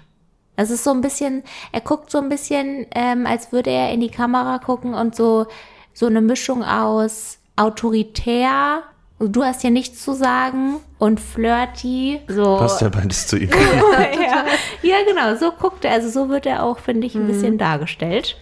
[0.61, 4.01] es ist so ein bisschen, er guckt so ein bisschen, ähm, als würde er in
[4.01, 5.47] die Kamera gucken und so,
[5.93, 8.83] so eine Mischung aus autoritär,
[9.27, 12.21] du hast ja nichts zu sagen und flirty.
[12.27, 12.57] So.
[12.57, 13.49] Passt ja beides zu ihm.
[13.49, 14.45] ja.
[14.81, 15.93] ja, genau, so guckt er.
[15.93, 17.27] Also so wird er auch, finde ich, ein mhm.
[17.27, 18.37] bisschen dargestellt.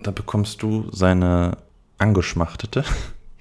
[0.00, 1.58] Da bekommst du seine
[1.98, 2.84] angeschmachtete.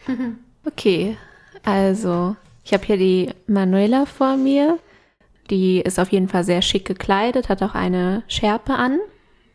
[0.68, 1.16] Okay,
[1.64, 4.80] also ich habe hier die Manuela vor mir.
[5.52, 8.98] Die ist auf jeden Fall sehr schick gekleidet, hat auch eine Schärpe an.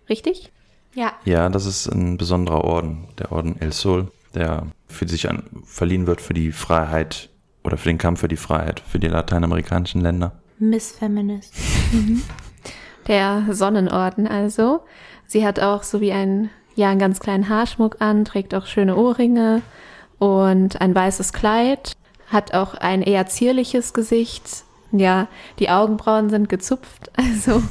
[0.09, 0.52] Richtig?
[0.94, 1.12] Ja.
[1.24, 6.07] Ja, das ist ein besonderer Orden, der Orden El Sol, der für sich an, verliehen
[6.07, 7.31] wird für die Freiheit
[7.64, 10.40] oder für den Kampf für die Freiheit für die lateinamerikanischen Länder.
[10.59, 11.55] Miss Feminist.
[11.92, 12.22] Mhm.
[13.07, 14.81] Der Sonnenorden also.
[15.26, 18.96] Sie hat auch so wie ein, ja, einen ganz kleinen Haarschmuck an, trägt auch schöne
[18.96, 19.62] Ohrringe
[20.18, 21.92] und ein weißes Kleid,
[22.26, 27.11] hat auch ein eher zierliches Gesicht, ja, die Augenbrauen sind gezupft.
[27.16, 27.62] Also,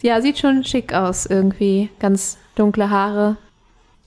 [0.00, 1.90] ja, sieht schon schick aus irgendwie.
[2.00, 3.36] Ganz dunkle Haare.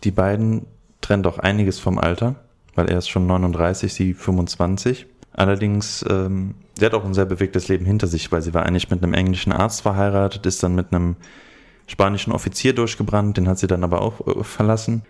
[0.03, 0.67] Die beiden
[1.01, 2.35] trennt auch einiges vom Alter,
[2.75, 5.07] weil er ist schon 39, sie 25.
[5.31, 8.89] Allerdings, ähm, sie hat auch ein sehr bewegtes Leben hinter sich, weil sie war eigentlich
[8.89, 11.15] mit einem englischen Arzt verheiratet, ist dann mit einem
[11.87, 15.03] spanischen Offizier durchgebrannt, den hat sie dann aber auch äh, verlassen.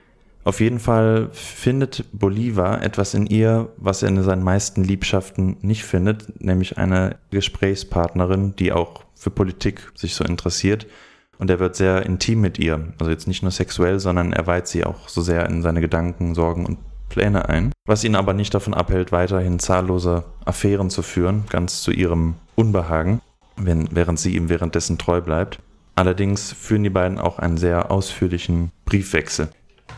[0.44, 5.84] Auf jeden Fall findet Bolivar etwas in ihr, was er in seinen meisten Liebschaften nicht
[5.84, 10.86] findet, nämlich eine Gesprächspartnerin, die auch für Politik sich so interessiert.
[11.40, 12.94] Und er wird sehr intim mit ihr.
[13.00, 16.36] Also jetzt nicht nur sexuell, sondern er weiht sie auch so sehr in seine Gedanken,
[16.36, 16.78] Sorgen und
[17.10, 17.72] Pläne ein.
[17.86, 23.22] Was ihn aber nicht davon abhält, weiterhin zahllose Affären zu führen, ganz zu ihrem Unbehagen,
[23.58, 25.60] wenn, während sie ihm währenddessen treu bleibt.
[25.96, 29.50] Allerdings führen die beiden auch einen sehr ausführlichen Briefwechsel.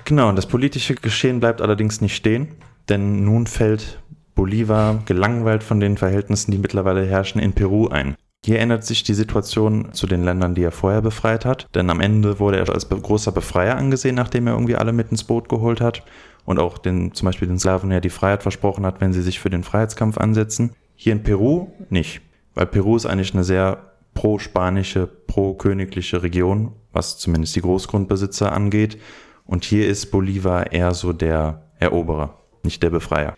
[0.06, 2.50] Genau, und das politische Geschehen bleibt allerdings nicht stehen,
[2.88, 4.00] denn nun fällt
[4.36, 8.16] Bolivar gelangweilt von den Verhältnissen, die mittlerweile herrschen, in Peru ein.
[8.46, 12.00] Hier ändert sich die Situation zu den Ländern, die er vorher befreit hat, denn am
[12.00, 15.82] Ende wurde er als großer Befreier angesehen, nachdem er irgendwie alle mit ins Boot geholt
[15.82, 16.04] hat
[16.48, 19.38] und auch den, zum Beispiel den Slawen ja die Freiheit versprochen hat, wenn sie sich
[19.42, 20.72] für den Freiheitskampf ansetzen.
[20.96, 22.22] Hier in Peru nicht,
[22.54, 28.98] weil Peru ist eigentlich eine sehr pro-spanische, pro-königliche Region, was zumindest die Großgrundbesitzer angeht
[29.46, 33.36] und hier ist Bolivar eher so der Eroberer, nicht der Befreier.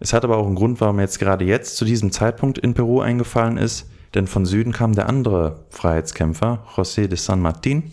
[0.00, 3.00] Es hat aber auch einen Grund, warum jetzt gerade jetzt zu diesem Zeitpunkt in Peru
[3.00, 7.92] eingefallen ist, denn von Süden kam der andere Freiheitskämpfer, José de San Martín,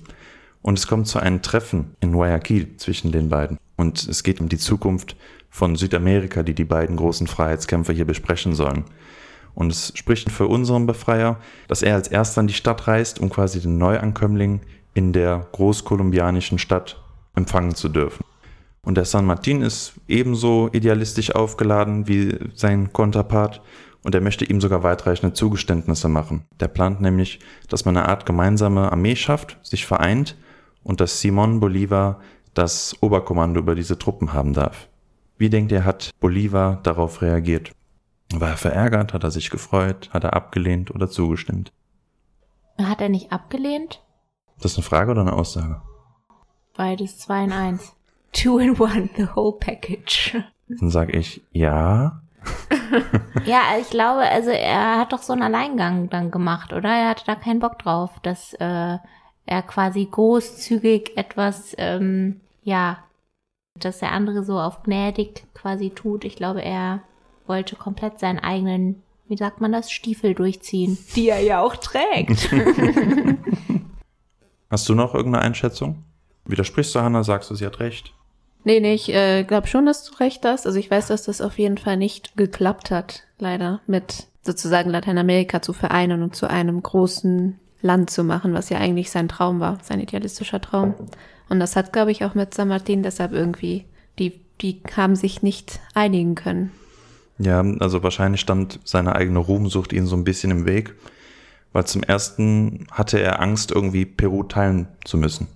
[0.61, 3.57] Und es kommt zu einem Treffen in Guayaquil zwischen den beiden.
[3.75, 5.15] Und es geht um die Zukunft
[5.49, 8.83] von Südamerika, die die beiden großen Freiheitskämpfer hier besprechen sollen.
[9.55, 13.29] Und es spricht für unseren Befreier, dass er als erster in die Stadt reist, um
[13.29, 14.61] quasi den Neuankömmling
[14.93, 17.01] in der großkolumbianischen Stadt
[17.35, 18.25] empfangen zu dürfen.
[18.81, 23.61] Und der San Martin ist ebenso idealistisch aufgeladen wie sein Konterpart
[24.03, 26.45] und er möchte ihm sogar weitreichende Zugeständnisse machen.
[26.59, 30.37] Der plant nämlich, dass man eine Art gemeinsame Armee schafft, sich vereint
[30.83, 32.19] und dass Simon Bolivar
[32.53, 34.89] das Oberkommando über diese Truppen haben darf.
[35.37, 37.71] Wie denkt ihr, hat Bolivar darauf reagiert?
[38.33, 39.13] War er verärgert?
[39.13, 40.09] Hat er sich gefreut?
[40.11, 41.71] Hat er abgelehnt oder zugestimmt?
[42.77, 44.03] Hat er nicht abgelehnt?
[44.61, 45.81] Das ist eine Frage oder eine Aussage?
[46.75, 47.93] Beides zwei in eins.
[48.31, 50.37] Two in one, the whole package.
[50.67, 52.21] Dann sage ich ja.
[53.45, 56.89] ja, ich glaube, also er hat doch so einen Alleingang dann gemacht, oder?
[56.89, 58.97] Er hatte da keinen Bock drauf, dass äh,
[59.49, 63.03] er quasi großzügig etwas, ähm, ja,
[63.75, 66.23] dass der andere so auf gnädig quasi tut.
[66.23, 67.01] Ich glaube, er
[67.47, 72.49] wollte komplett seinen eigenen, wie sagt man das, Stiefel durchziehen, die er ja auch trägt.
[74.69, 76.03] Hast du noch irgendeine Einschätzung?
[76.45, 78.13] Widersprichst du Hannah, sagst du, sie hat recht?
[78.65, 80.67] Nee, nee, ich äh, glaube schon, dass du recht hast.
[80.67, 85.61] Also ich weiß, dass das auf jeden Fall nicht geklappt hat, leider, mit sozusagen Lateinamerika
[85.61, 89.77] zu vereinen und zu einem großen Land zu machen, was ja eigentlich sein Traum war,
[89.83, 90.93] sein idealistischer Traum.
[91.49, 93.85] Und das hat, glaube ich, auch mit San Martin deshalb irgendwie,
[94.19, 96.71] die, die haben sich nicht einigen können.
[97.39, 100.93] Ja, also wahrscheinlich stand seine eigene Ruhmsucht ihnen so ein bisschen im Weg,
[101.71, 105.47] weil zum ersten hatte er Angst, irgendwie Peru teilen zu müssen.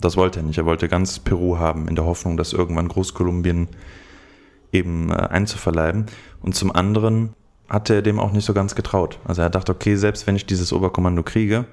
[0.00, 0.58] Das wollte er nicht.
[0.58, 3.68] Er wollte ganz Peru haben, in der Hoffnung, das irgendwann Großkolumbien
[4.72, 6.06] eben äh, einzuverleiben.
[6.40, 7.34] Und zum anderen
[7.68, 9.18] hatte er dem auch nicht so ganz getraut.
[9.24, 11.66] Also er dachte, okay, selbst wenn ich dieses Oberkommando kriege,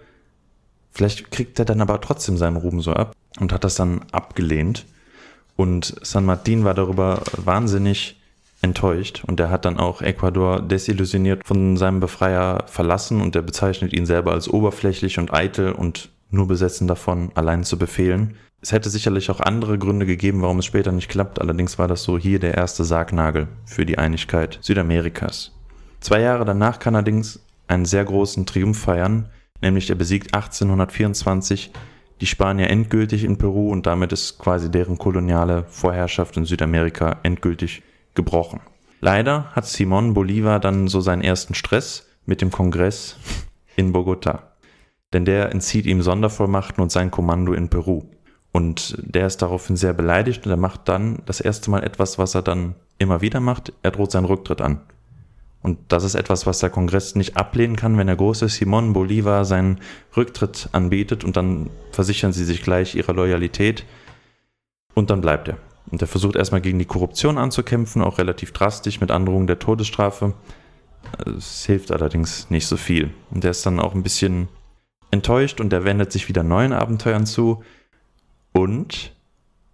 [0.92, 4.86] vielleicht kriegt er dann aber trotzdem seinen Ruhm so ab und hat das dann abgelehnt.
[5.56, 8.20] Und San Martin war darüber wahnsinnig
[8.62, 13.94] enttäuscht und er hat dann auch Ecuador desillusioniert von seinem Befreier verlassen und er bezeichnet
[13.94, 18.36] ihn selber als oberflächlich und eitel und nur besessen davon, allein zu befehlen.
[18.62, 22.04] Es hätte sicherlich auch andere Gründe gegeben, warum es später nicht klappt, allerdings war das
[22.04, 25.55] so hier der erste Sargnagel für die Einigkeit Südamerikas.
[26.06, 29.28] Zwei Jahre danach kann allerdings einen sehr großen Triumph feiern,
[29.60, 31.72] nämlich er besiegt 1824
[32.22, 37.82] die Spanier endgültig in Peru und damit ist quasi deren koloniale Vorherrschaft in Südamerika endgültig
[38.14, 38.60] gebrochen.
[39.02, 43.18] Leider hat Simón Bolívar dann so seinen ersten Stress mit dem Kongress
[43.76, 44.42] in Bogotá
[45.12, 48.04] denn der entzieht ihm Sondervollmachten und sein Kommando in Peru.
[48.52, 52.36] Und der ist daraufhin sehr beleidigt und er macht dann das erste Mal etwas, was
[52.36, 53.74] er dann immer wieder macht.
[53.82, 54.82] Er droht seinen Rücktritt an.
[55.66, 59.46] Und das ist etwas, was der Kongress nicht ablehnen kann, wenn der große Simon Bolivar
[59.46, 59.80] seinen
[60.16, 63.84] Rücktritt anbietet und dann versichern sie sich gleich ihrer Loyalität
[64.94, 65.58] und dann bleibt er.
[65.90, 70.36] Und er versucht erstmal gegen die Korruption anzukämpfen, auch relativ drastisch mit Androhung der Todesstrafe.
[71.36, 73.10] Es hilft allerdings nicht so viel.
[73.32, 74.50] Und er ist dann auch ein bisschen
[75.10, 77.64] enttäuscht und er wendet sich wieder neuen Abenteuern zu.
[78.54, 79.16] Und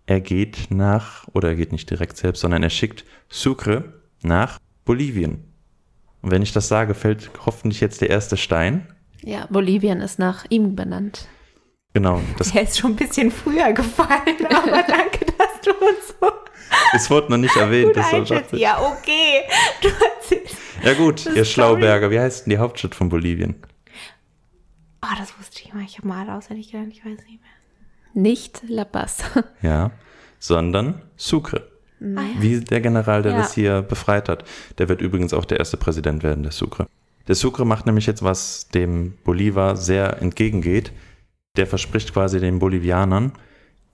[0.05, 3.91] er geht nach, oder er geht nicht direkt selbst, sondern er schickt Sucre
[4.23, 5.50] nach Bolivien.
[6.21, 8.87] Und wenn ich das sage, fällt hoffentlich jetzt der erste Stein.
[9.23, 11.27] Ja, Bolivien ist nach ihm benannt.
[11.93, 12.21] Genau.
[12.37, 16.31] Das der ist schon ein bisschen früher gefallen, aber danke, dass du uns so.
[16.93, 17.95] Es wurde noch nicht erwähnt.
[17.95, 18.11] Das
[18.51, 19.43] ja, okay.
[19.81, 19.89] Du
[20.83, 23.55] ja gut, ihr Schlauberger, wie heißt denn die Hauptstadt von Bolivien?
[25.03, 25.83] Oh, das wusste ich mal.
[25.83, 27.51] Ich habe mal auswendig gelernt, ich weiß nicht mehr.
[28.13, 29.23] Nicht La Paz.
[29.61, 29.91] ja,
[30.39, 31.70] sondern Sucre.
[32.01, 32.17] Mhm.
[32.17, 32.41] Ah, ja.
[32.41, 33.37] Wie der General, der ja.
[33.37, 34.43] das hier befreit hat.
[34.79, 36.87] Der wird übrigens auch der erste Präsident werden, der Sucre.
[37.27, 40.91] Der Sucre macht nämlich jetzt was dem Bolivar sehr entgegengeht.
[41.55, 43.33] Der verspricht quasi den Bolivianern,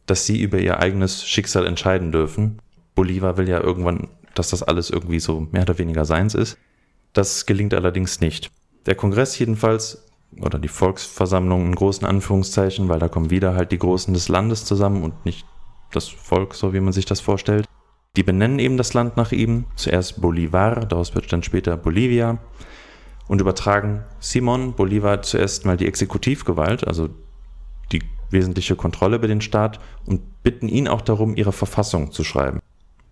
[0.05, 2.59] dass sie über ihr eigenes Schicksal entscheiden dürfen.
[2.95, 6.57] Bolivar will ja irgendwann, dass das alles irgendwie so mehr oder weniger seins ist.
[7.13, 8.49] Das gelingt allerdings nicht.
[8.85, 10.05] Der Kongress jedenfalls
[10.39, 14.65] oder die Volksversammlung in großen Anführungszeichen, weil da kommen wieder halt die Großen des Landes
[14.65, 15.45] zusammen und nicht
[15.91, 17.67] das Volk, so wie man sich das vorstellt.
[18.17, 22.39] Die benennen eben das Land nach ihm, zuerst Bolivar, daraus wird dann später Bolivia,
[23.27, 27.09] und übertragen Simon Bolivar zuerst mal die Exekutivgewalt, also
[27.91, 28.01] die
[28.31, 32.59] wesentliche Kontrolle über den Staat, und bitten ihn auch darum, ihre Verfassung zu schreiben.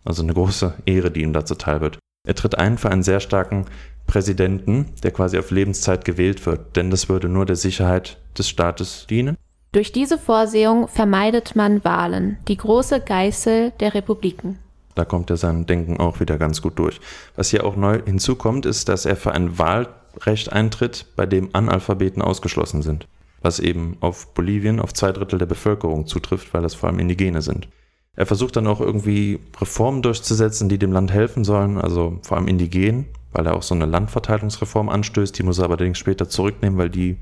[0.03, 1.99] Also eine große Ehre, die ihm da zuteil wird.
[2.28, 3.66] Er tritt ein für einen sehr starken
[4.08, 9.06] Präsidenten, der quasi auf Lebenszeit gewählt wird, denn das würde nur der Sicherheit des Staates
[9.08, 9.38] dienen.
[9.72, 14.58] Durch diese Vorsehung vermeidet man Wahlen, die große Geißel der Republiken.
[14.95, 16.99] Da kommt er sein Denken auch wieder ganz gut durch.
[17.35, 22.21] Was hier auch neu hinzukommt, ist, dass er für ein Wahlrecht eintritt, bei dem Analphabeten
[22.21, 23.07] ausgeschlossen sind.
[23.45, 27.41] was eben auf Bolivien, auf zwei Drittel der Bevölkerung zutrifft, weil das vor allem Indigene
[27.41, 27.69] sind.
[28.15, 32.47] Er versucht dann auch irgendwie Reformen durchzusetzen, die dem Land helfen sollen, also vor allem
[32.47, 36.89] Indigenen, weil er auch so eine Landverteilungsreform anstößt, die muss er allerdings später zurücknehmen, weil
[36.89, 37.17] die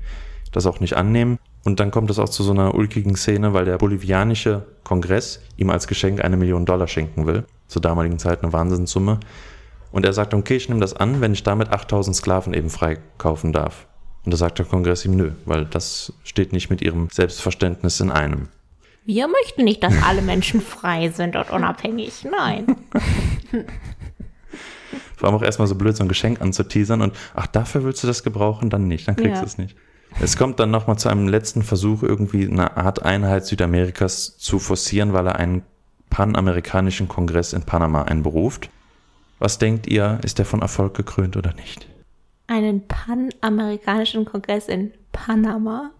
[0.50, 1.38] das auch nicht annehmen.
[1.64, 5.70] Und dann kommt es auch zu so einer ulkigen Szene, weil der bolivianische Kongress ihm
[5.70, 7.44] als Geschenk eine Million Dollar schenken will.
[7.68, 9.20] Zur damaligen Zeit eine Wahnsinnssumme.
[9.90, 13.52] Und er sagt, okay, ich nehme das an, wenn ich damit 8000 Sklaven eben freikaufen
[13.52, 13.86] darf.
[14.24, 18.10] Und da sagt der Kongress ihm nö, weil das steht nicht mit ihrem Selbstverständnis in
[18.10, 18.48] einem.
[19.04, 22.24] Wir möchten nicht, dass alle Menschen frei sind und unabhängig.
[22.30, 22.76] Nein.
[25.16, 28.06] Vor allem auch erstmal so blöd, so ein Geschenk anzuteasern und ach, dafür willst du
[28.06, 29.40] das gebrauchen, dann nicht, dann kriegst Ja.
[29.40, 29.76] du es nicht.
[30.20, 35.12] Es kommt dann nochmal zu einem letzten Versuch, irgendwie eine Art Einheit Südamerikas zu forcieren,
[35.12, 35.62] weil er einen
[36.14, 38.70] panamerikanischen Kongress in Panama einberuft.
[39.40, 41.88] Was denkt ihr, ist der von Erfolg gekrönt oder nicht?
[42.46, 45.90] Einen panamerikanischen Kongress in Panama?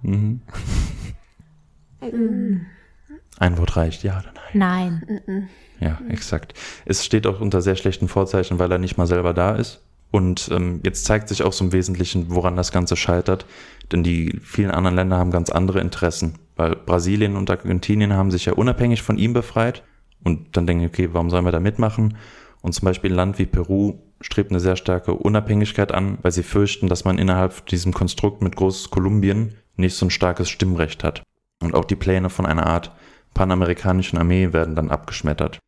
[3.40, 5.02] Ein Wort reicht, ja oder nein?
[5.26, 5.48] Nein.
[5.80, 6.54] Ja, exakt.
[6.84, 9.80] Es steht auch unter sehr schlechten Vorzeichen, weil er nicht mal selber da ist.
[10.12, 13.46] Und ähm, jetzt zeigt sich auch so im Wesentlichen, woran das Ganze scheitert.
[13.90, 16.34] Denn die vielen anderen Länder haben ganz andere Interessen.
[16.54, 19.82] Weil Brasilien und Argentinien haben sich ja unabhängig von ihm befreit.
[20.24, 22.16] Und dann denken, okay, warum sollen wir da mitmachen?
[22.62, 26.42] Und zum Beispiel ein Land wie Peru strebt eine sehr starke Unabhängigkeit an, weil sie
[26.42, 31.22] fürchten, dass man innerhalb diesem Konstrukt mit Großkolumbien nicht so ein starkes Stimmrecht hat.
[31.62, 32.92] Und auch die Pläne von einer Art
[33.34, 35.58] panamerikanischen Armee werden dann abgeschmettert.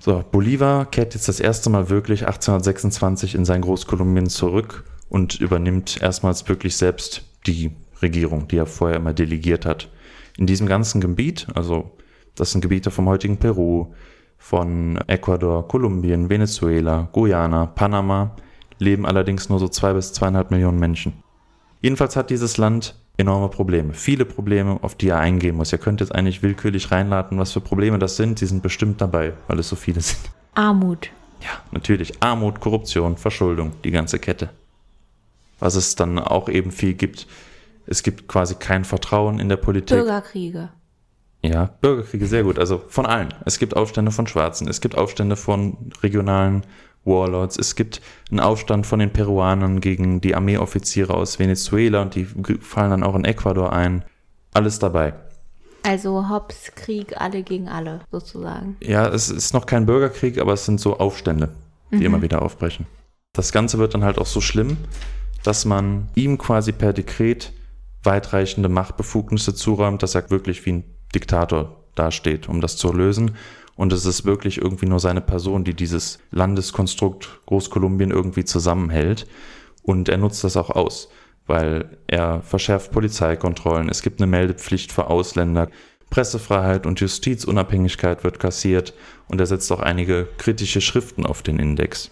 [0.00, 6.00] So, Bolivar kehrt jetzt das erste Mal wirklich 1826 in sein Großkolumbien zurück und übernimmt
[6.00, 9.90] erstmals wirklich selbst die Regierung, die er vorher immer delegiert hat.
[10.36, 11.95] In diesem ganzen Gebiet, also
[12.36, 13.88] das sind Gebiete vom heutigen Peru,
[14.38, 18.36] von Ecuador, Kolumbien, Venezuela, Guyana, Panama,
[18.78, 21.14] leben allerdings nur so zwei bis zweieinhalb Millionen Menschen.
[21.80, 25.72] Jedenfalls hat dieses Land enorme Probleme, viele Probleme, auf die er eingehen muss.
[25.72, 28.40] Ihr könnt jetzt eigentlich willkürlich reinladen, was für Probleme das sind.
[28.40, 30.30] Die sind bestimmt dabei, weil es so viele sind.
[30.54, 31.10] Armut.
[31.42, 32.22] Ja, natürlich.
[32.22, 34.50] Armut, Korruption, Verschuldung, die ganze Kette.
[35.58, 37.26] Was es dann auch eben viel gibt.
[37.86, 39.96] Es gibt quasi kein Vertrauen in der Politik.
[39.96, 40.70] Bürgerkriege.
[41.46, 42.58] Ja, Bürgerkriege, sehr gut.
[42.58, 43.32] Also von allen.
[43.44, 46.62] Es gibt Aufstände von Schwarzen, es gibt Aufstände von regionalen
[47.04, 52.24] Warlords, es gibt einen Aufstand von den Peruanern gegen die Armeeoffiziere aus Venezuela und die
[52.24, 54.04] fallen dann auch in Ecuador ein.
[54.54, 55.14] Alles dabei.
[55.82, 58.76] Also Hobbs Krieg, alle gegen alle, sozusagen.
[58.80, 61.50] Ja, es ist noch kein Bürgerkrieg, aber es sind so Aufstände,
[61.92, 62.86] die immer wieder aufbrechen.
[63.32, 64.78] Das Ganze wird dann halt auch so schlimm,
[65.44, 67.52] dass man ihm quasi per Dekret
[68.02, 73.32] weitreichende Machtbefugnisse zuräumt, dass er wirklich wie ein Diktator dasteht, um das zu lösen.
[73.74, 79.26] Und es ist wirklich irgendwie nur seine Person, die dieses Landeskonstrukt Großkolumbien irgendwie zusammenhält.
[79.82, 81.08] Und er nutzt das auch aus,
[81.46, 83.88] weil er verschärft Polizeikontrollen.
[83.88, 85.68] Es gibt eine Meldepflicht für Ausländer.
[86.10, 88.94] Pressefreiheit und Justizunabhängigkeit wird kassiert
[89.28, 92.10] und er setzt auch einige kritische Schriften auf den Index.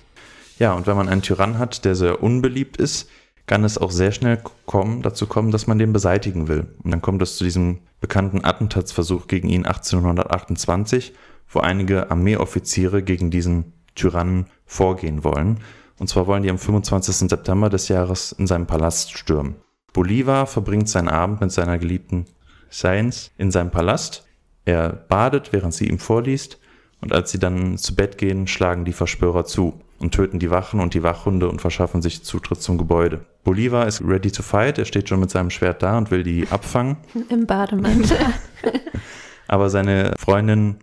[0.59, 3.09] Ja, und wenn man einen Tyrann hat, der sehr unbeliebt ist,
[3.47, 6.67] kann es auch sehr schnell kommen, dazu kommen, dass man den beseitigen will.
[6.83, 11.13] Und dann kommt es zu diesem bekannten Attentatsversuch gegen ihn 1828,
[11.49, 15.61] wo einige Armeeoffiziere gegen diesen Tyrannen vorgehen wollen.
[15.99, 17.29] Und zwar wollen die am 25.
[17.29, 19.57] September des Jahres in seinem Palast stürmen.
[19.93, 22.25] Bolivar verbringt seinen Abend mit seiner geliebten
[22.69, 24.27] Sainz in seinem Palast.
[24.65, 26.59] Er badet, während sie ihm vorliest.
[27.01, 30.81] Und als sie dann zu Bett gehen, schlagen die Verschwörer zu und töten die Wachen
[30.81, 33.25] und die Wachhunde und verschaffen sich Zutritt zum Gebäude.
[33.45, 34.79] Bolivar ist ready to fight.
[34.79, 36.97] Er steht schon mit seinem Schwert da und will die abfangen.
[37.29, 38.19] Im Bademantel.
[39.49, 40.77] Aber seine Freundin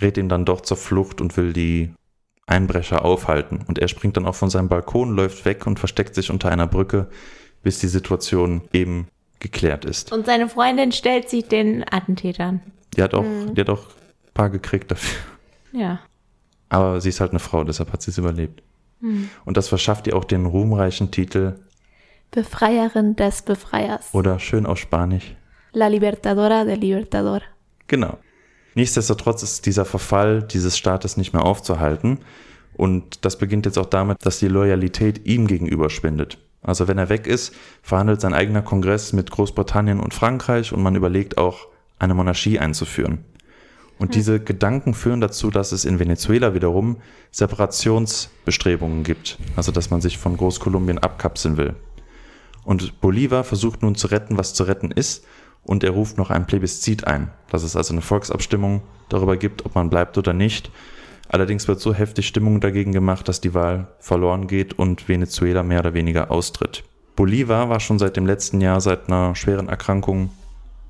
[0.00, 1.92] rät ihm dann doch zur Flucht und will die
[2.46, 3.64] Einbrecher aufhalten.
[3.66, 6.66] Und er springt dann auch von seinem Balkon, läuft weg und versteckt sich unter einer
[6.66, 7.08] Brücke,
[7.62, 10.12] bis die Situation eben geklärt ist.
[10.12, 12.60] Und seine Freundin stellt sich den Attentätern.
[12.96, 15.18] Die hat auch, die hat auch ein paar gekriegt dafür.
[15.72, 16.00] Ja.
[16.72, 18.62] Aber sie ist halt eine Frau, deshalb hat sie es überlebt.
[19.44, 21.54] Und das verschafft ihr auch den ruhmreichen Titel
[22.30, 24.08] Befreierin des Befreiers.
[24.12, 25.34] oder schön auf Spanisch.
[25.72, 27.40] La Libertadora del Libertador.
[27.88, 28.16] Genau.
[28.74, 32.20] Nichtsdestotrotz ist dieser Verfall dieses Staates nicht mehr aufzuhalten.
[32.74, 36.38] Und das beginnt jetzt auch damit, dass die Loyalität ihm gegenüber schwindet.
[36.62, 37.52] Also wenn er weg ist,
[37.82, 41.66] verhandelt sein eigener Kongress mit Großbritannien und Frankreich und man überlegt auch,
[41.98, 43.24] eine Monarchie einzuführen.
[44.02, 46.96] Und diese Gedanken führen dazu, dass es in Venezuela wiederum
[47.30, 49.38] Separationsbestrebungen gibt.
[49.54, 51.76] Also dass man sich von Großkolumbien abkapseln will.
[52.64, 55.24] Und Bolivar versucht nun zu retten, was zu retten ist,
[55.62, 59.76] und er ruft noch ein Plebiszit ein, dass es also eine Volksabstimmung darüber gibt, ob
[59.76, 60.72] man bleibt oder nicht.
[61.28, 65.78] Allerdings wird so heftig Stimmung dagegen gemacht, dass die Wahl verloren geht und Venezuela mehr
[65.78, 66.82] oder weniger austritt.
[67.14, 70.30] Bolivar war schon seit dem letzten Jahr, seit einer schweren Erkrankung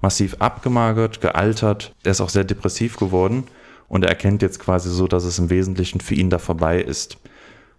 [0.02, 1.94] massiv abgemagert, gealtert.
[2.04, 3.44] Er ist auch sehr depressiv geworden
[3.88, 7.16] und er erkennt jetzt quasi so, dass es im Wesentlichen für ihn da vorbei ist.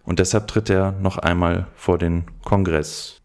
[0.04, 3.20] Und deshalb tritt er noch einmal vor den Kongress.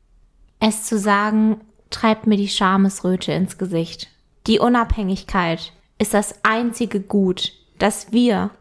[0.60, 4.10] Es zu sagen, treibt mir die Schamesröte ins Gesicht.
[4.48, 8.52] Die Unabhängigkeit ist das einzige Gut, das wir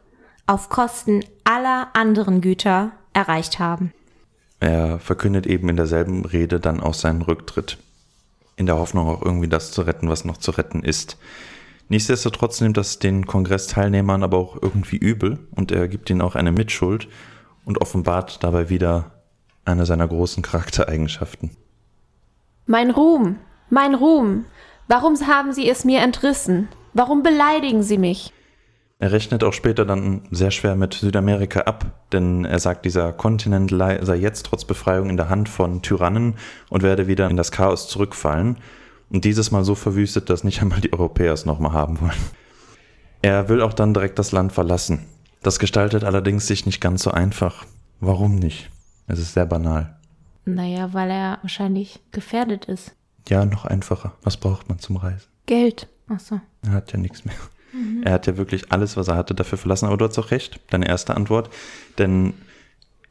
[0.46, 3.92] auf Kosten aller anderen Güter erreicht haben.
[4.60, 7.78] Er verkündet eben in derselben Rede dann auch seinen Rücktritt.
[8.58, 11.16] In der Hoffnung auch irgendwie das zu retten, was noch zu retten ist.
[11.88, 16.50] Nichtsdestotrotz nimmt das den Kongressteilnehmern aber auch irgendwie übel und er gibt ihnen auch eine
[16.50, 17.08] Mitschuld
[17.64, 19.12] und offenbart dabei wieder
[19.64, 21.50] eine seiner großen Charaktereigenschaften.
[22.66, 23.36] Mein Ruhm,
[23.70, 24.44] mein Ruhm,
[24.88, 26.68] warum haben Sie es mir entrissen?
[26.94, 28.32] Warum beleidigen Sie mich?
[29.00, 33.70] Er rechnet auch später dann sehr schwer mit Südamerika ab, denn er sagt, dieser Kontinent
[33.70, 36.34] sei jetzt trotz Befreiung in der Hand von Tyrannen
[36.68, 38.56] und werde wieder in das Chaos zurückfallen.
[39.10, 42.10] Und dieses Mal so verwüstet, dass nicht einmal die Europäer es nochmal haben wollen.
[43.22, 45.06] Er will auch dann direkt das Land verlassen.
[45.42, 47.64] Das gestaltet allerdings sich nicht ganz so einfach.
[48.00, 48.68] Warum nicht?
[49.06, 49.96] Es ist sehr banal.
[50.44, 52.94] Naja, weil er wahrscheinlich gefährdet ist.
[53.28, 54.14] Ja, noch einfacher.
[54.22, 55.28] Was braucht man zum Reisen?
[55.46, 55.88] Geld.
[56.08, 56.40] Ach so.
[56.62, 57.36] Er hat ja nichts mehr.
[57.72, 58.02] Mhm.
[58.04, 59.86] Er hat ja wirklich alles, was er hatte, dafür verlassen.
[59.86, 61.50] Aber du hast auch recht, deine erste Antwort.
[61.98, 62.34] Denn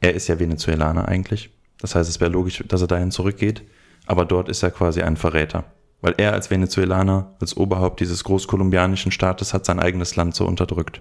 [0.00, 1.50] er ist ja Venezuelaner eigentlich.
[1.80, 3.62] Das heißt, es wäre logisch, dass er dahin zurückgeht.
[4.06, 5.64] Aber dort ist er quasi ein Verräter.
[6.00, 11.00] Weil er als Venezuelaner, als Oberhaupt dieses großkolumbianischen Staates, hat sein eigenes Land so unterdrückt.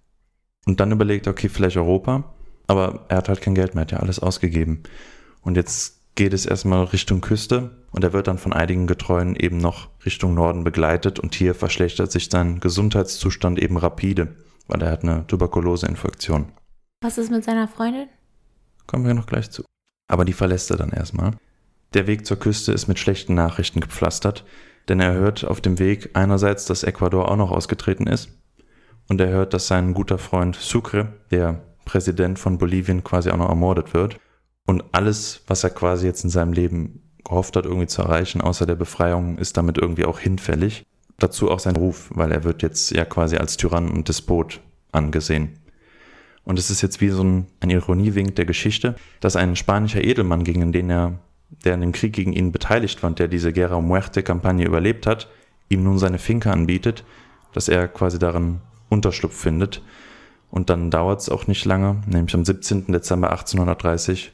[0.65, 2.23] Und dann überlegt er, okay, vielleicht Europa.
[2.67, 4.83] Aber er hat halt kein Geld mehr, hat ja alles ausgegeben.
[5.41, 9.57] Und jetzt geht es erstmal Richtung Küste und er wird dann von einigen Getreuen eben
[9.57, 14.35] noch Richtung Norden begleitet und hier verschlechtert sich sein Gesundheitszustand eben rapide,
[14.67, 16.51] weil er hat eine Tuberkuloseinfektion.
[17.01, 18.09] Was ist mit seiner Freundin?
[18.87, 19.63] Kommen wir noch gleich zu.
[20.09, 21.31] Aber die verlässt er dann erstmal.
[21.93, 24.43] Der Weg zur Küste ist mit schlechten Nachrichten gepflastert,
[24.89, 28.29] denn er hört auf dem Weg einerseits, dass Ecuador auch noch ausgetreten ist
[29.07, 33.49] und er hört, dass sein guter Freund Sucre, der Präsident von Bolivien, quasi auch noch
[33.49, 34.17] ermordet wird.
[34.67, 38.65] Und alles, was er quasi jetzt in seinem Leben gehofft hat, irgendwie zu erreichen, außer
[38.65, 40.85] der Befreiung, ist damit irgendwie auch hinfällig.
[41.17, 44.59] Dazu auch sein Ruf, weil er wird jetzt ja quasi als Tyrann und Despot
[44.91, 45.57] angesehen.
[46.43, 50.43] Und es ist jetzt wie so ein, ein Ironiewink der Geschichte, dass ein spanischer Edelmann,
[50.43, 51.19] gegen den er,
[51.63, 55.29] der in dem Krieg gegen ihn beteiligt war und der diese Guerra Muerte-Kampagne überlebt hat,
[55.69, 57.05] ihm nun seine Finke anbietet,
[57.53, 58.59] dass er quasi darin
[58.89, 59.81] Unterschlupf findet.
[60.51, 62.91] Und dann dauert es auch nicht lange, nämlich am 17.
[62.91, 64.33] Dezember 1830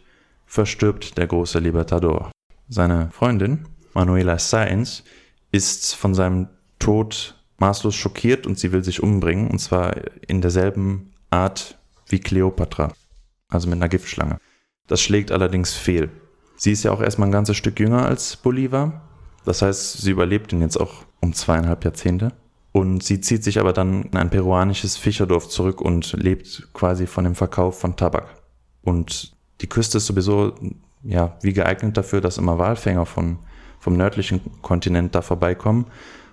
[0.54, 2.32] verstirbt der große Libertador.
[2.70, 5.04] Seine Freundin, Manuela Sainz,
[5.51, 6.47] ist von seinem
[6.78, 9.95] Tod maßlos schockiert und sie will sich umbringen, und zwar
[10.28, 12.93] in derselben Art wie Kleopatra,
[13.49, 14.38] also mit einer Giftschlange.
[14.86, 16.12] Das schlägt allerdings fehl.
[16.56, 19.01] Sie ist ja auch erstmal ein ganzes Stück jünger als Bolivar,
[19.45, 22.32] das heißt, sie überlebt ihn jetzt auch um zweieinhalb Jahrzehnte.
[22.72, 27.24] Und sie zieht sich aber dann in ein peruanisches Fischerdorf zurück und lebt quasi von
[27.24, 28.36] dem Verkauf von Tabak.
[28.82, 29.33] Und
[29.64, 30.53] die Küste ist sowieso
[31.03, 33.39] ja wie geeignet dafür, dass immer Walfänger von,
[33.80, 35.86] vom nördlichen Kontinent da vorbeikommen.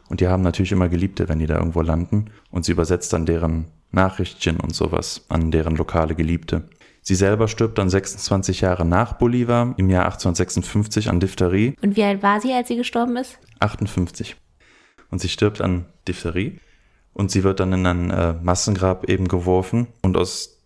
[0.08, 2.26] Und die haben natürlich immer Geliebte, wenn die da irgendwo landen.
[2.50, 6.68] Und sie übersetzt dann deren Nachrichtchen und sowas an deren lokale Geliebte.
[7.02, 11.76] Sie selber stirbt dann 26 Jahre nach Bolivar im Jahr 1856 an Diphtherie.
[11.80, 13.38] Und wie alt war sie, als sie gestorben ist?
[13.60, 14.36] 58.
[15.10, 16.58] Und sie stirbt an Diphtherie.
[17.12, 19.86] Und sie wird dann in ein äh, Massengrab eben geworfen.
[20.02, 20.59] Und aus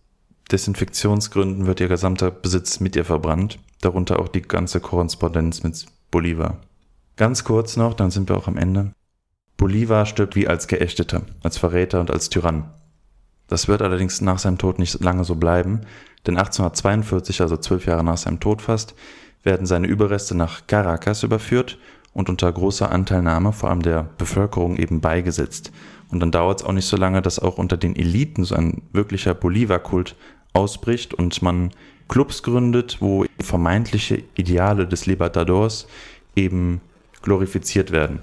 [0.51, 6.57] Desinfektionsgründen wird ihr gesamter Besitz mit ihr verbrannt, darunter auch die ganze Korrespondenz mit Bolivar.
[7.15, 8.91] Ganz kurz noch, dann sind wir auch am Ende.
[9.57, 12.71] Bolivar stirbt wie als Geächteter, als Verräter und als Tyrann.
[13.47, 15.81] Das wird allerdings nach seinem Tod nicht lange so bleiben,
[16.25, 18.95] denn 1842, also zwölf Jahre nach seinem Tod fast,
[19.43, 21.77] werden seine Überreste nach Caracas überführt
[22.13, 25.71] und unter großer Anteilnahme vor allem der Bevölkerung eben beigesetzt.
[26.09, 28.81] Und dann dauert es auch nicht so lange, dass auch unter den Eliten so ein
[28.93, 30.15] wirklicher Bolivar-Kult
[30.55, 31.71] ausbricht und man
[32.07, 35.87] Clubs gründet, wo vermeintliche Ideale des Libertadors
[36.35, 36.81] eben
[37.21, 38.19] glorifiziert werden.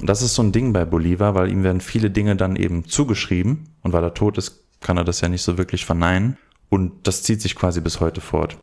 [0.00, 2.84] Und das ist so ein Ding bei Bolivar, weil ihm werden viele Dinge dann eben
[2.84, 6.36] zugeschrieben und weil er tot ist, kann er das ja nicht so wirklich verneinen
[6.68, 8.58] und das zieht sich quasi bis heute fort.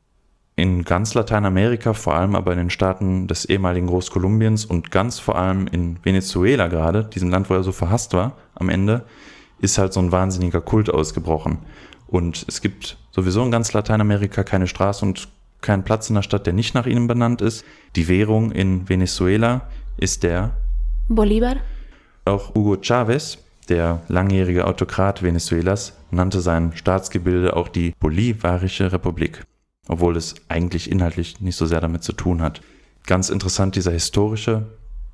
[0.55, 5.35] In ganz Lateinamerika, vor allem aber in den Staaten des ehemaligen Großkolumbiens und ganz vor
[5.35, 9.03] allem in Venezuela gerade, diesem Land, wo er so verhasst war am Ende,
[9.59, 11.57] ist halt so ein wahnsinniger Kult ausgebrochen.
[12.13, 15.29] Und es gibt sowieso in ganz Lateinamerika keine Straße und
[15.61, 17.65] keinen Platz in der Stadt, der nicht nach ihnen benannt ist.
[17.95, 20.55] Die Währung in Venezuela ist der
[21.09, 21.55] Bolívar.
[22.25, 29.43] Auch Hugo Chavez, der langjährige Autokrat Venezuelas, nannte sein Staatsgebilde auch die Bolivarische Republik,
[29.87, 32.61] obwohl es eigentlich inhaltlich nicht so sehr damit zu tun hat.
[33.07, 34.67] Ganz interessant dieser historische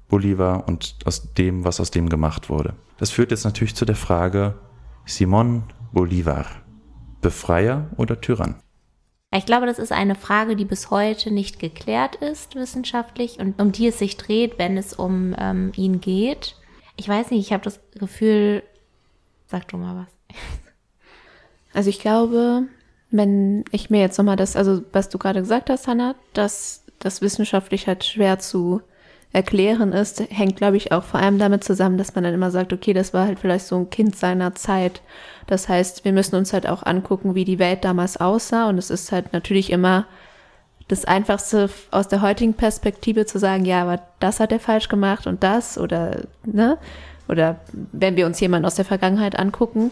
[0.09, 2.73] Bolivar und aus dem, was aus dem gemacht wurde.
[2.97, 4.55] Das führt jetzt natürlich zu der Frage,
[5.05, 6.45] Simon Bolivar,
[7.21, 8.55] Befreier oder Tyrann?
[9.31, 13.71] Ich glaube, das ist eine Frage, die bis heute nicht geklärt ist wissenschaftlich und um
[13.71, 16.55] die es sich dreht, wenn es um ähm, ihn geht.
[16.95, 18.63] Ich weiß nicht, ich habe das Gefühl,
[19.47, 20.35] sag du mal was.
[21.71, 22.63] Also ich glaube,
[23.11, 27.21] wenn ich mir jetzt nochmal das, also was du gerade gesagt hast, Hannah, dass das
[27.21, 28.81] wissenschaftlich halt schwer zu
[29.31, 32.73] erklären ist, hängt, glaube ich, auch vor allem damit zusammen, dass man dann immer sagt,
[32.73, 35.01] okay, das war halt vielleicht so ein Kind seiner Zeit.
[35.45, 38.67] Das heißt, wir müssen uns halt auch angucken, wie die Welt damals aussah.
[38.67, 40.05] Und es ist halt natürlich immer
[40.87, 45.27] das Einfachste aus der heutigen Perspektive zu sagen, ja, aber das hat er falsch gemacht
[45.27, 46.77] und das oder, ne?
[47.27, 47.57] Oder
[47.91, 49.91] wenn wir uns jemanden aus der Vergangenheit angucken,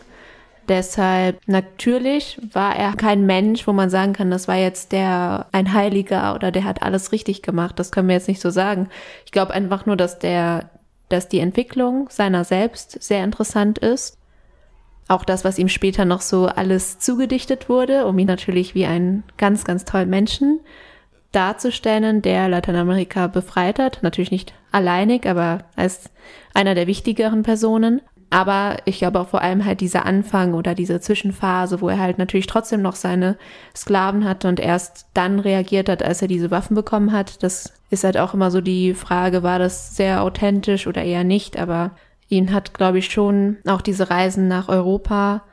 [0.68, 5.74] Deshalb natürlich war er kein Mensch, wo man sagen kann, das war jetzt der ein
[5.74, 7.80] Heiliger oder der hat alles richtig gemacht.
[7.80, 8.90] Das können wir jetzt nicht so sagen.
[9.26, 10.70] Ich glaube einfach nur, dass der,
[11.08, 14.18] dass die Entwicklung seiner selbst sehr interessant ist.
[15.08, 19.24] Auch das, was ihm später noch so alles zugedichtet wurde, um ihn natürlich wie einen
[19.38, 20.60] ganz, ganz tollen Menschen
[21.32, 24.00] darzustellen, der Lateinamerika befreit hat.
[24.02, 26.10] Natürlich nicht alleinig, aber als
[26.54, 28.02] einer der wichtigeren Personen.
[28.30, 32.18] Aber ich glaube auch vor allem halt dieser Anfang oder diese Zwischenphase, wo er halt
[32.18, 33.38] natürlich trotzdem noch seine
[33.74, 37.42] Sklaven hatte und erst dann reagiert hat, als er diese Waffen bekommen hat.
[37.42, 41.58] Das ist halt auch immer so die Frage, war das sehr authentisch oder eher nicht?
[41.58, 41.92] Aber
[42.28, 45.44] ihn hat, glaube ich, schon auch diese Reisen nach Europa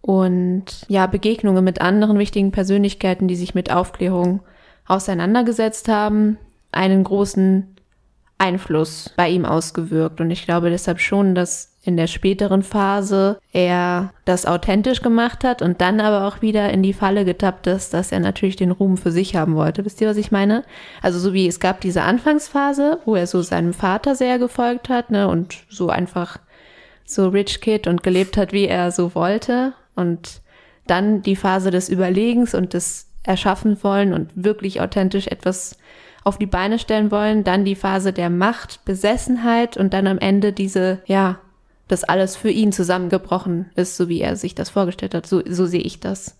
[0.00, 4.40] und ja, Begegnungen mit anderen wichtigen Persönlichkeiten, die sich mit Aufklärung
[4.86, 6.38] auseinandergesetzt haben,
[6.72, 7.73] einen großen
[8.38, 10.20] Einfluss bei ihm ausgewirkt.
[10.20, 15.60] Und ich glaube deshalb schon, dass in der späteren Phase er das authentisch gemacht hat
[15.60, 18.96] und dann aber auch wieder in die Falle getappt ist, dass er natürlich den Ruhm
[18.96, 19.84] für sich haben wollte.
[19.84, 20.64] Wisst ihr, was ich meine?
[21.02, 25.10] Also so wie es gab diese Anfangsphase, wo er so seinem Vater sehr gefolgt hat,
[25.10, 26.38] ne, und so einfach
[27.04, 29.74] so Rich Kid und gelebt hat, wie er so wollte.
[29.94, 30.40] Und
[30.86, 35.76] dann die Phase des Überlegens und des Erschaffen wollen und wirklich authentisch etwas
[36.24, 40.52] auf die Beine stellen wollen, dann die Phase der Macht, Besessenheit und dann am Ende
[40.52, 41.38] diese, ja,
[41.86, 45.26] dass alles für ihn zusammengebrochen ist, so wie er sich das vorgestellt hat.
[45.26, 46.38] So, so sehe ich das.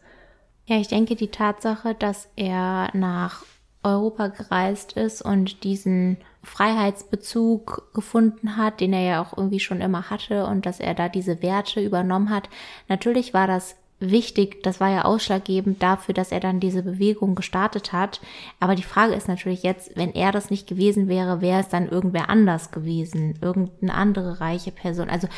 [0.66, 3.44] Ja, ich denke, die Tatsache, dass er nach
[3.82, 10.08] Europa gereist ist und diesen Freiheitsbezug gefunden hat, den er ja auch irgendwie schon immer
[10.08, 12.48] hatte und dass er da diese Werte übernommen hat.
[12.88, 13.76] Natürlich war das
[14.10, 18.20] wichtig, das war ja ausschlaggebend dafür, dass er dann diese Bewegung gestartet hat.
[18.60, 21.88] Aber die Frage ist natürlich jetzt, wenn er das nicht gewesen wäre, wäre es dann
[21.88, 25.08] irgendwer anders gewesen, irgendeine andere reiche Person.
[25.08, 25.28] Also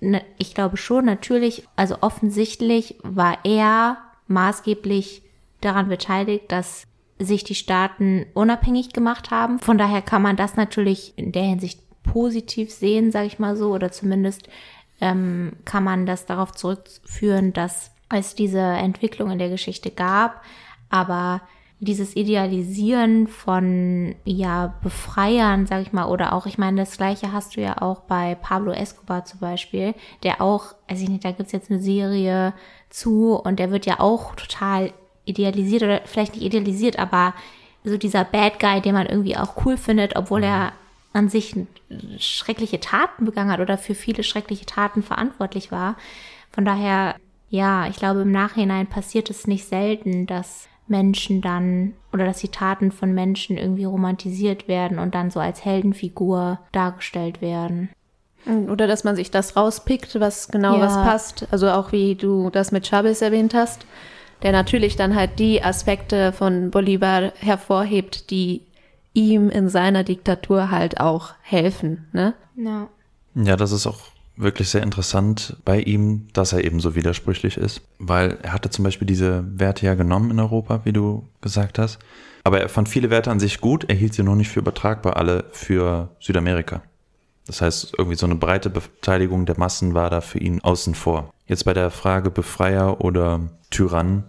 [0.00, 3.98] ne, ich glaube schon, natürlich, also offensichtlich war er
[4.28, 5.22] maßgeblich
[5.60, 6.84] daran beteiligt, dass
[7.18, 9.58] sich die Staaten unabhängig gemacht haben.
[9.58, 13.72] Von daher kann man das natürlich in der Hinsicht positiv sehen, sage ich mal so,
[13.72, 14.48] oder zumindest
[15.00, 20.42] ähm, kann man das darauf zurückführen, dass es diese Entwicklung in der Geschichte gab,
[20.90, 21.42] aber
[21.78, 27.56] dieses Idealisieren von ja Befreiern, sag ich mal, oder auch, ich meine, das gleiche hast
[27.56, 31.52] du ja auch bei Pablo Escobar zum Beispiel, der auch, also ich nicht, da gibt's
[31.52, 32.54] jetzt eine Serie
[32.88, 34.92] zu und der wird ja auch total
[35.26, 37.34] idealisiert oder vielleicht nicht idealisiert, aber
[37.84, 40.72] so dieser Bad Guy, den man irgendwie auch cool findet, obwohl er
[41.12, 41.54] an sich
[42.18, 45.96] schreckliche Taten begangen hat oder für viele schreckliche Taten verantwortlich war.
[46.52, 47.16] Von daher,
[47.48, 52.48] ja, ich glaube, im Nachhinein passiert es nicht selten, dass Menschen dann oder dass die
[52.48, 57.90] Taten von Menschen irgendwie romantisiert werden und dann so als Heldenfigur dargestellt werden.
[58.68, 60.82] Oder dass man sich das rauspickt, was genau ja.
[60.82, 61.48] was passt.
[61.50, 63.86] Also auch wie du das mit Chavez erwähnt hast,
[64.42, 68.62] der natürlich dann halt die Aspekte von Bolivar hervorhebt, die
[69.14, 72.06] ihm in seiner Diktatur halt auch helfen.
[72.12, 72.34] Ne?
[72.56, 72.88] Ja.
[73.34, 73.98] Ja, das ist auch
[74.36, 78.84] wirklich sehr interessant bei ihm, dass er eben so widersprüchlich ist, weil er hatte zum
[78.84, 81.98] Beispiel diese Werte ja genommen in Europa, wie du gesagt hast,
[82.44, 85.16] aber er fand viele Werte an sich gut, er hielt sie nur nicht für übertragbar,
[85.16, 86.82] alle für Südamerika.
[87.46, 91.32] Das heißt, irgendwie so eine breite Beteiligung der Massen war da für ihn außen vor.
[91.46, 94.24] Jetzt bei der Frage Befreier oder Tyrann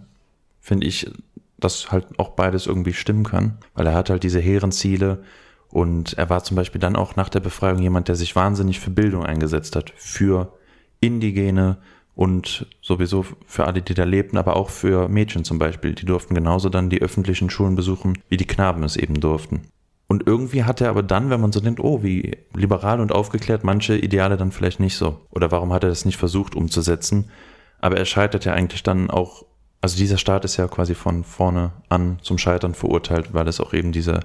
[0.60, 1.10] finde ich,
[1.58, 5.24] dass halt auch beides irgendwie stimmen kann, weil er hat halt diese hehren Ziele
[5.70, 8.90] und er war zum Beispiel dann auch nach der Befreiung jemand, der sich wahnsinnig für
[8.90, 10.52] Bildung eingesetzt hat, für
[11.00, 11.78] Indigene
[12.14, 15.94] und sowieso für alle, die da lebten, aber auch für Mädchen zum Beispiel.
[15.94, 19.68] Die durften genauso dann die öffentlichen Schulen besuchen, wie die Knaben es eben durften.
[20.08, 23.62] Und irgendwie hat er aber dann, wenn man so denkt, oh, wie liberal und aufgeklärt,
[23.62, 25.20] manche Ideale dann vielleicht nicht so.
[25.30, 27.30] Oder warum hat er das nicht versucht umzusetzen?
[27.78, 29.44] Aber er scheitert ja eigentlich dann auch
[29.80, 33.72] also dieser Staat ist ja quasi von vorne an zum Scheitern verurteilt, weil es auch
[33.74, 34.20] eben diese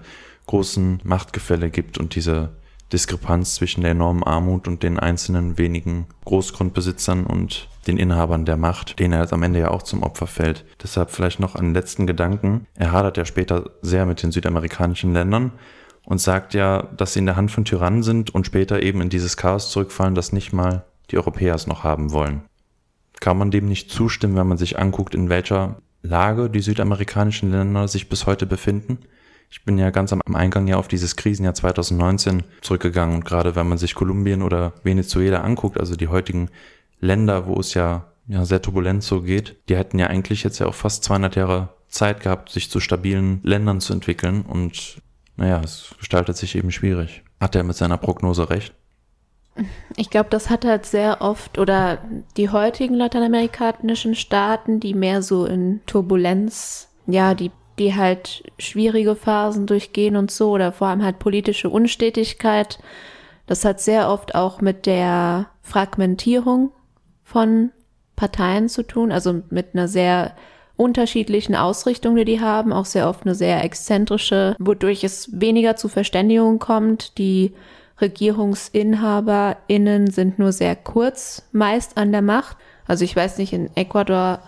[0.46, 2.54] großen Machtgefälle gibt und diese
[2.92, 9.00] Diskrepanz zwischen der enormen Armut und den einzelnen wenigen Großgrundbesitzern und den Inhabern der Macht,
[9.00, 10.64] denen er am Ende ja auch zum Opfer fällt.
[10.82, 12.68] Deshalb vielleicht noch einen letzten Gedanken.
[12.76, 15.52] Er hadert ja später sehr mit den südamerikanischen Ländern
[16.06, 19.10] und sagt ja, dass sie in der Hand von Tyrannen sind und später eben in
[19.10, 22.44] dieses Chaos zurückfallen, das nicht mal die Europäer es noch haben wollen.
[23.20, 27.88] Kann man dem nicht zustimmen, wenn man sich anguckt, in welcher Lage die südamerikanischen Länder
[27.88, 29.00] sich bis heute befinden?
[29.50, 33.68] Ich bin ja ganz am Eingang ja auf dieses Krisenjahr 2019 zurückgegangen und gerade wenn
[33.68, 36.50] man sich Kolumbien oder Venezuela anguckt, also die heutigen
[37.00, 40.66] Länder, wo es ja, ja sehr turbulent so geht, die hätten ja eigentlich jetzt ja
[40.66, 44.98] auch fast 200 Jahre Zeit gehabt, sich zu stabilen Ländern zu entwickeln und
[45.36, 47.24] naja, es gestaltet sich eben schwierig.
[47.40, 48.74] Hat er mit seiner Prognose recht?
[49.96, 52.00] Ich glaube, das hat halt sehr oft oder
[52.38, 59.66] die heutigen lateinamerikanischen Staaten, die mehr so in Turbulenz, ja, die, die halt schwierige Phasen
[59.66, 62.80] durchgehen und so oder vor allem halt politische Unstetigkeit.
[63.48, 66.72] Das hat sehr oft auch mit der Fragmentierung
[67.24, 67.72] von
[68.16, 70.36] Parteien zu tun, also mit einer sehr
[70.76, 75.88] unterschiedlichen Ausrichtungen, die die haben, auch sehr oft eine sehr exzentrische, wodurch es weniger zu
[75.88, 77.18] Verständigungen kommt.
[77.18, 77.54] Die
[78.02, 82.58] RegierungsinhaberInnen sind nur sehr kurz meist an der Macht.
[82.88, 84.40] Also ich weiß nicht, in Ecuador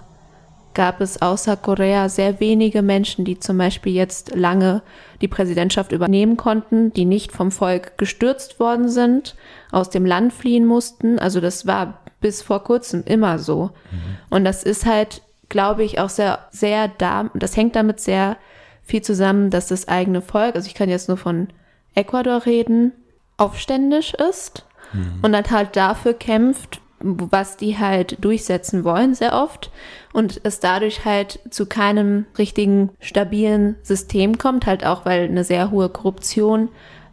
[0.76, 4.84] gab es außer Korea sehr wenige Menschen, die zum Beispiel jetzt lange
[5.22, 9.36] die Präsidentschaft übernehmen konnten, die nicht vom Volk gestürzt worden sind,
[9.72, 11.18] aus dem Land fliehen mussten.
[11.18, 13.72] Also das war bis vor kurzem immer so.
[13.92, 14.18] Mhm.
[14.30, 18.38] Und das ist halt, glaube ich, auch sehr, sehr da, das hängt damit sehr
[18.84, 21.48] viel zusammen, dass das eigene Volk, also ich kann jetzt nur von
[21.96, 22.92] Ecuador reden,
[23.38, 25.20] aufständisch ist mhm.
[25.22, 29.72] und dann halt dafür kämpft, was die halt durchsetzen wollen, sehr oft.
[30.12, 35.72] Und es dadurch halt zu keinem richtigen, stabilen System kommt, halt auch, weil eine sehr
[35.72, 36.70] hohe Korruption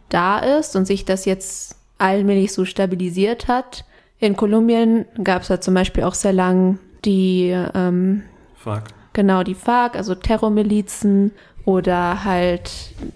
[0.09, 3.85] da ist und sich das jetzt allmählich so stabilisiert hat.
[4.19, 8.23] In Kolumbien gab es halt zum Beispiel auch sehr lang die ähm,
[8.55, 8.89] FARC.
[9.13, 11.31] Genau, die FARC, also Terrormilizen
[11.65, 12.71] oder halt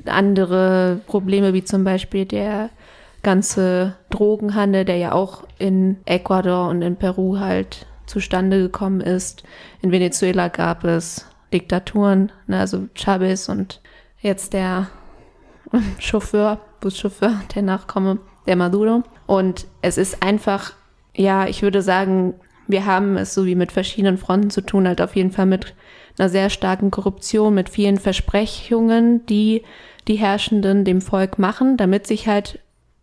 [0.06, 2.70] andere Probleme wie zum Beispiel der
[3.28, 9.44] ganze Drogenhandel, der ja auch in Ecuador und in Peru halt zustande gekommen ist.
[9.82, 13.82] In Venezuela gab es Diktaturen, ne, also Chavez und
[14.22, 14.88] jetzt der
[16.00, 19.04] Chauffeur, Buschauffeur, der Nachkomme, der Maduro.
[19.26, 20.72] Und es ist einfach,
[21.14, 22.34] ja, ich würde sagen,
[22.66, 25.76] wir haben es so wie mit verschiedenen Fronten zu tun, halt auf jeden Fall mit
[26.18, 29.64] einer sehr starken Korruption, mit vielen Versprechungen, die
[30.08, 32.60] die Herrschenden dem Volk machen, damit sich halt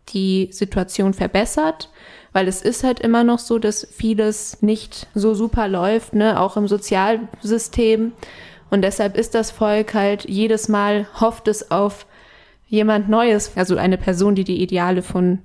[0.09, 1.89] die Situation verbessert,
[2.33, 6.57] weil es ist halt immer noch so, dass vieles nicht so super läuft, ne, auch
[6.57, 8.11] im Sozialsystem.
[8.69, 12.05] Und deshalb ist das Volk halt jedes Mal hofft es auf
[12.67, 15.39] jemand Neues, also eine Person, die die Ideale von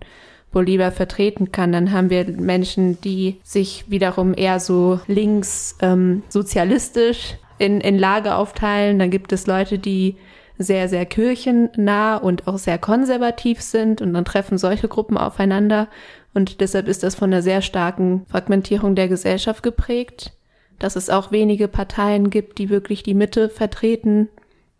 [0.53, 1.73] Bolivar vertreten kann.
[1.73, 8.37] Dann haben wir Menschen, die sich wiederum eher so links ähm, sozialistisch in, in Lager
[8.37, 8.99] aufteilen.
[8.99, 10.17] Dann gibt es Leute, die
[10.61, 15.89] sehr, sehr kirchennah und auch sehr konservativ sind und dann treffen solche Gruppen aufeinander
[16.35, 20.33] und deshalb ist das von einer sehr starken Fragmentierung der Gesellschaft geprägt,
[20.79, 24.29] dass es auch wenige Parteien gibt, die wirklich die Mitte vertreten,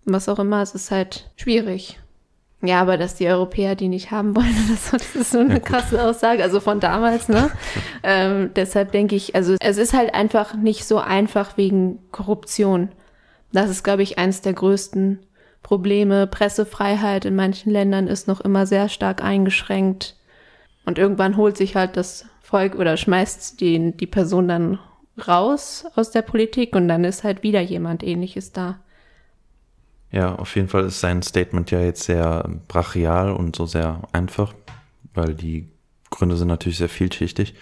[0.05, 1.99] was auch immer, es ist halt schwierig.
[2.63, 6.03] Ja, aber dass die Europäer die nicht haben wollen, das, das ist so eine krasse
[6.03, 7.51] Aussage, also von damals, ne?
[8.03, 12.91] ähm, deshalb denke ich, also es ist halt einfach nicht so einfach wegen Korruption.
[13.53, 15.19] Das ist, glaube ich, eins der größten
[15.63, 16.27] Probleme.
[16.27, 20.17] Pressefreiheit in manchen Ländern ist noch immer sehr stark eingeschränkt.
[20.85, 24.79] Und irgendwann holt sich halt das Volk oder schmeißt die, die Person dann
[25.29, 28.81] raus aus der Politik und dann ist halt wieder jemand ähnliches da.
[30.11, 34.55] Ja, auf jeden Fall ist sein Statement ja jetzt sehr brachial und so sehr einfach,
[35.15, 35.69] weil die
[36.11, 37.55] Gründe sind natürlich sehr vielschichtig.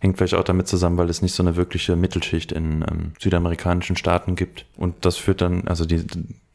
[0.00, 3.96] Hängt vielleicht auch damit zusammen, weil es nicht so eine wirkliche Mittelschicht in ähm, südamerikanischen
[3.96, 4.66] Staaten gibt.
[4.76, 6.04] Und das führt dann, also die,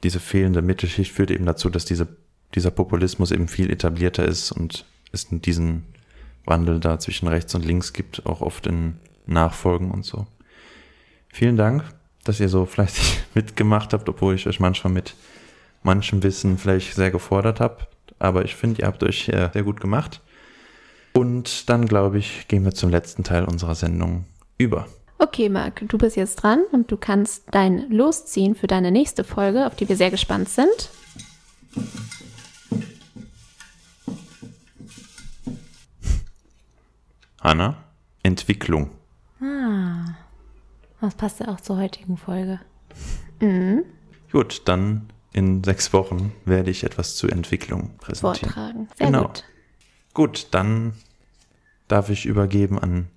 [0.04, 2.08] diese fehlende Mittelschicht führt eben dazu, dass diese,
[2.56, 5.86] dieser Populismus eben viel etablierter ist und es diesen
[6.45, 8.95] Wandel da zwischen rechts und links gibt, auch oft in
[9.26, 10.28] Nachfolgen und so.
[11.32, 11.84] Vielen Dank,
[12.24, 15.16] dass ihr so fleißig mitgemacht habt, obwohl ich euch manchmal mit
[15.84, 17.88] manchem Wissen vielleicht sehr gefordert habe.
[18.18, 20.22] Aber ich finde, ihr habt euch sehr gut gemacht.
[21.14, 24.26] Und dann, glaube ich, gehen wir zum letzten Teil unserer Sendung
[24.58, 24.88] über.
[25.22, 29.67] Okay, Marc, du bist jetzt dran und du kannst dein Losziehen für deine nächste Folge,
[29.67, 30.89] auf die wir sehr gespannt sind.
[37.41, 37.84] Hanna,
[38.24, 38.91] Entwicklung.
[39.41, 40.05] Ah,
[41.01, 42.61] das passt ja auch zur heutigen Folge.
[43.41, 43.84] Mhm.
[44.32, 48.51] Gut, dann in sechs Wochen werde ich etwas zur Entwicklung präsentieren.
[48.51, 48.88] Vortragen.
[48.97, 49.26] Sehr genau.
[49.28, 49.43] gut.
[50.13, 50.93] Gut, dann
[51.89, 53.09] darf ich übergeben an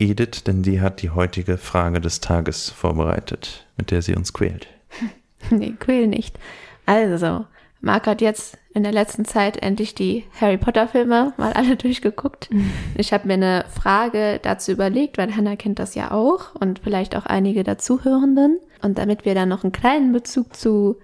[0.00, 4.66] Edith, denn die hat die heutige Frage des Tages vorbereitet, mit der sie uns quält.
[5.50, 6.38] nee, quäl nicht.
[6.86, 7.44] Also,
[7.80, 12.50] Marc hat jetzt in der letzten Zeit endlich die Harry Potter Filme mal alle durchgeguckt.
[12.96, 17.16] Ich habe mir eine Frage dazu überlegt, weil Hannah kennt das ja auch und vielleicht
[17.16, 18.58] auch einige der Zuhörenden.
[18.82, 20.96] Und damit wir dann noch einen kleinen Bezug zu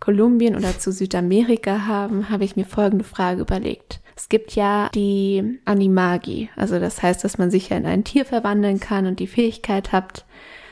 [0.00, 4.00] Kolumbien oder zu Südamerika haben, habe ich mir folgende Frage überlegt.
[4.20, 8.26] Es gibt ja die Animagi, also das heißt, dass man sich ja in ein Tier
[8.26, 10.26] verwandeln kann und die Fähigkeit habt,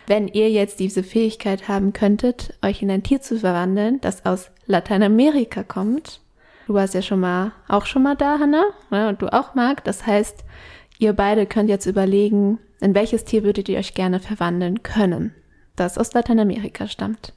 [0.07, 4.51] wenn ihr jetzt diese Fähigkeit haben könntet, euch in ein Tier zu verwandeln, das aus
[4.67, 6.21] Lateinamerika kommt.
[6.67, 9.09] Du warst ja schon mal, auch schon mal da, Hanna, ne?
[9.09, 9.83] und du auch, Marc.
[9.83, 10.45] Das heißt,
[10.99, 15.35] ihr beide könnt jetzt überlegen, in welches Tier würdet ihr euch gerne verwandeln können,
[15.75, 17.33] das aus Lateinamerika stammt.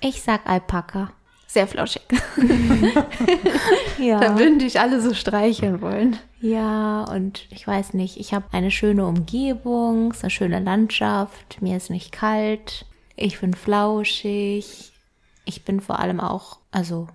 [0.00, 1.12] Ich sag Alpaka.
[1.52, 2.02] Sehr flauschig.
[3.98, 4.20] ja.
[4.20, 6.16] Da würden dich alle so streicheln wollen.
[6.40, 11.90] Ja, und ich weiß nicht, ich habe eine schöne Umgebung, eine schöne Landschaft, mir ist
[11.90, 12.86] nicht kalt,
[13.16, 14.92] ich bin flauschig,
[15.44, 17.08] ich bin vor allem auch, also,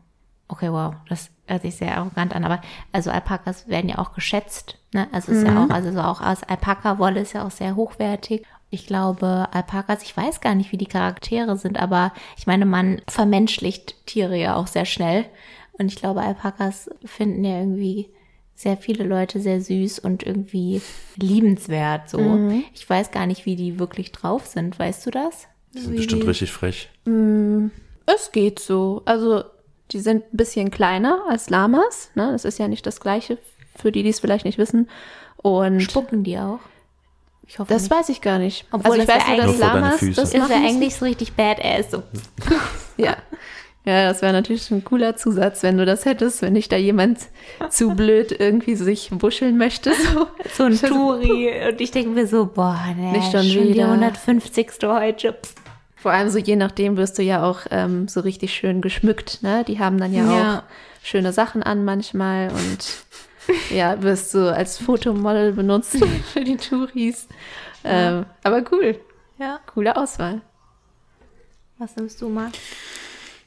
[0.50, 2.60] okay, wow, das hört sich sehr arrogant an, aber
[2.92, 5.08] also Alpakas werden ja auch geschätzt, ne?
[5.14, 5.48] Also ist mhm.
[5.48, 8.46] ja auch, also so auch aus Alpaka-Wolle ist ja auch sehr hochwertig.
[8.70, 13.02] Ich glaube, Alpakas, ich weiß gar nicht, wie die Charaktere sind, aber ich meine, man
[13.08, 15.26] vermenschlicht Tiere ja auch sehr schnell.
[15.74, 18.10] Und ich glaube, Alpakas finden ja irgendwie
[18.56, 20.82] sehr viele Leute sehr süß und irgendwie
[21.18, 22.10] liebenswert.
[22.10, 22.64] So, mhm.
[22.74, 24.80] ich weiß gar nicht, wie die wirklich drauf sind.
[24.80, 25.48] Weißt du das?
[25.74, 26.28] Die sind wie bestimmt die?
[26.28, 26.90] richtig frech.
[27.04, 27.68] Mm,
[28.06, 29.02] es geht so.
[29.06, 29.44] Also
[29.92, 32.12] die sind ein bisschen kleiner als Lamas.
[32.16, 32.32] Ne?
[32.32, 33.38] Das ist ja nicht das Gleiche
[33.76, 34.90] für die, die es vielleicht nicht wissen.
[35.38, 36.60] Und spucken die auch?
[37.48, 37.92] Ich hoffe das nicht.
[37.92, 38.66] weiß ich gar nicht.
[38.72, 41.92] Obwohl also ich weiß nur, dass Lamas das ist ja eigentlich so richtig badass.
[41.92, 42.04] So.
[42.98, 43.18] ja.
[43.86, 47.20] Ja, das wäre natürlich ein cooler Zusatz, wenn du das hättest, wenn nicht da jemand
[47.70, 49.94] zu blöd irgendwie sich wuscheln möchte.
[49.94, 51.52] So, so ein Turi.
[51.70, 54.72] Und ich denke mir so, boah, ne, nicht schon, schon die 150.
[54.84, 55.38] heute.
[55.96, 59.44] Vor allem so je nachdem wirst du ja auch ähm, so richtig schön geschmückt.
[59.44, 59.64] Ne?
[59.68, 60.58] Die haben dann ja, ja.
[60.58, 60.64] auch
[61.04, 63.05] schöne Sachen an manchmal und
[63.70, 65.98] ja, wirst du als Fotomodel benutzt
[66.34, 67.28] für die Touris.
[67.84, 68.20] Ja.
[68.20, 69.00] Ähm, aber cool.
[69.38, 69.60] Ja.
[69.66, 70.42] Coole Auswahl.
[71.78, 72.52] Was nimmst du mal?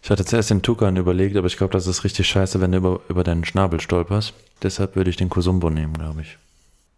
[0.03, 2.79] Ich hatte zuerst den Tukan überlegt, aber ich glaube, das ist richtig scheiße, wenn du
[2.79, 4.35] über, über deinen Schnabel stolperst.
[4.63, 6.39] Deshalb würde ich den Kusumbo nehmen, glaube ich.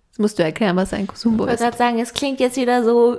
[0.08, 1.54] Jetzt musst du erklären, was ein Kusumbo ist.
[1.54, 3.16] Ich wollte gerade sagen, es klingt jetzt wieder so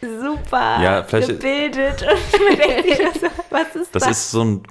[0.00, 2.02] super ja, gebildet.
[2.02, 4.02] Und was ist das?
[4.02, 4.62] Das ist so ein,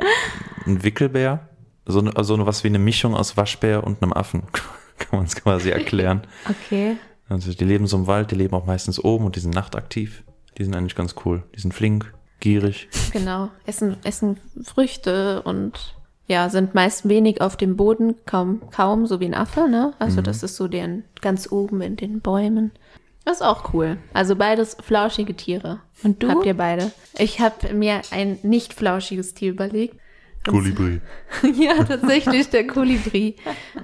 [0.65, 1.47] ein Wickelbär
[1.87, 4.43] so, also was wie eine Mischung aus Waschbär und einem Affen,
[4.97, 6.21] kann man es quasi erklären.
[6.49, 6.97] okay.
[7.29, 10.23] Also die leben so im Wald, die leben auch meistens oben und die sind nachtaktiv.
[10.57, 11.43] Die sind eigentlich ganz cool.
[11.55, 12.87] Die sind flink, gierig.
[13.11, 15.95] Genau, essen, essen Früchte und
[16.27, 19.93] ja, sind meist wenig auf dem Boden, kaum, kaum so wie ein Affe, ne?
[19.99, 20.25] Also mhm.
[20.25, 22.71] das ist so deren ganz oben in den Bäumen.
[23.23, 23.97] Das ist auch cool.
[24.13, 25.81] Also beides flauschige Tiere.
[26.03, 26.29] Und du?
[26.29, 26.91] Habt ihr beide?
[27.17, 29.97] Ich habe mir ein nicht flauschiges Tier überlegt.
[30.45, 31.01] Kolibri.
[31.55, 33.35] ja, tatsächlich der Kolibri.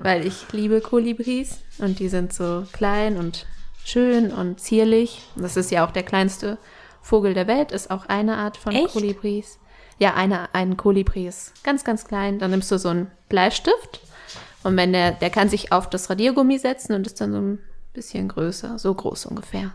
[0.01, 3.45] Weil ich liebe Kolibris und die sind so klein und
[3.83, 5.21] schön und zierlich.
[5.35, 6.57] Das ist ja auch der kleinste
[7.01, 8.93] Vogel der Welt, ist auch eine Art von Echt?
[8.93, 9.59] Kolibris.
[9.99, 12.39] Ja, eine, ein Kolibri ist ganz, ganz klein.
[12.39, 14.01] Dann nimmst du so einen Bleistift
[14.63, 17.59] und wenn der, der kann sich auf das Radiergummi setzen und ist dann so ein
[17.93, 19.73] bisschen größer, so groß ungefähr.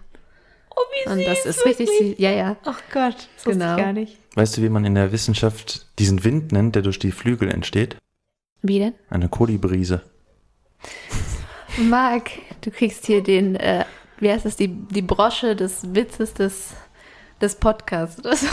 [0.70, 1.88] Oh, wie Und das ist wirklich?
[1.88, 2.56] richtig, ja, ja.
[2.64, 3.76] Ach Gott, das genau.
[3.76, 4.18] ich gar nicht.
[4.38, 7.96] Weißt du, wie man in der Wissenschaft diesen Wind nennt, der durch die Flügel entsteht?
[8.62, 8.94] Wie denn?
[9.10, 10.02] Eine Kolibrise.
[11.76, 12.30] Marc,
[12.60, 13.84] du kriegst hier den, äh,
[14.20, 16.74] wie heißt das, die, die Brosche des Witzes des,
[17.40, 18.22] des Podcasts.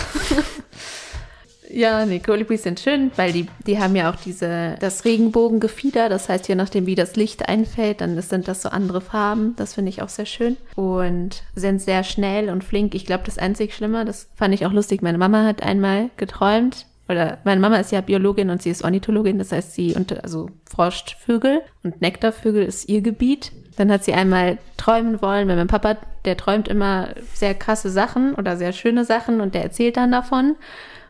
[1.75, 6.07] Ja, nee, Kolibris sind schön, weil die, die haben ja auch diese, das Regenbogengefieder.
[6.07, 9.57] Das heißt, je nachdem, wie das Licht einfällt, dann sind das so andere Farben.
[9.57, 10.55] Das finde ich auch sehr schön.
[10.75, 12.95] Und sind sehr schnell und flink.
[12.95, 15.01] Ich glaube, das einzig Schlimme, das fand ich auch lustig.
[15.01, 19.37] Meine Mama hat einmal geträumt, oder meine Mama ist ja Biologin und sie ist Ornithologin,
[19.37, 23.51] das heißt, sie unter, also forscht Vögel und Nektarvögel ist ihr Gebiet.
[23.75, 28.33] Dann hat sie einmal träumen wollen, weil mein Papa, der träumt immer sehr krasse Sachen
[28.33, 30.55] oder sehr schöne Sachen und der erzählt dann davon.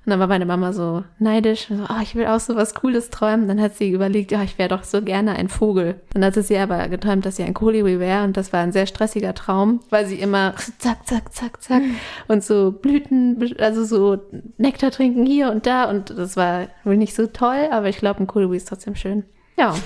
[0.06, 1.68] Und dann war meine Mama so neidisch.
[1.68, 3.48] So, oh, ich will auch so was Cooles träumen.
[3.48, 6.00] Dann hat sie überlegt, ja, ich wäre doch so gerne ein Vogel.
[6.14, 8.24] Dann hatte sie aber geträumt, dass sie ein Kolibri wäre.
[8.24, 11.82] Und das war ein sehr stressiger Traum, weil sie immer zack, zack, zack, zack
[12.28, 14.22] und so Blüten, also so
[14.58, 15.90] Nektar trinken hier und da.
[15.90, 19.24] Und das war wohl nicht so toll, aber ich glaube, ein Kolibri ist trotzdem schön.
[19.58, 19.74] Ja.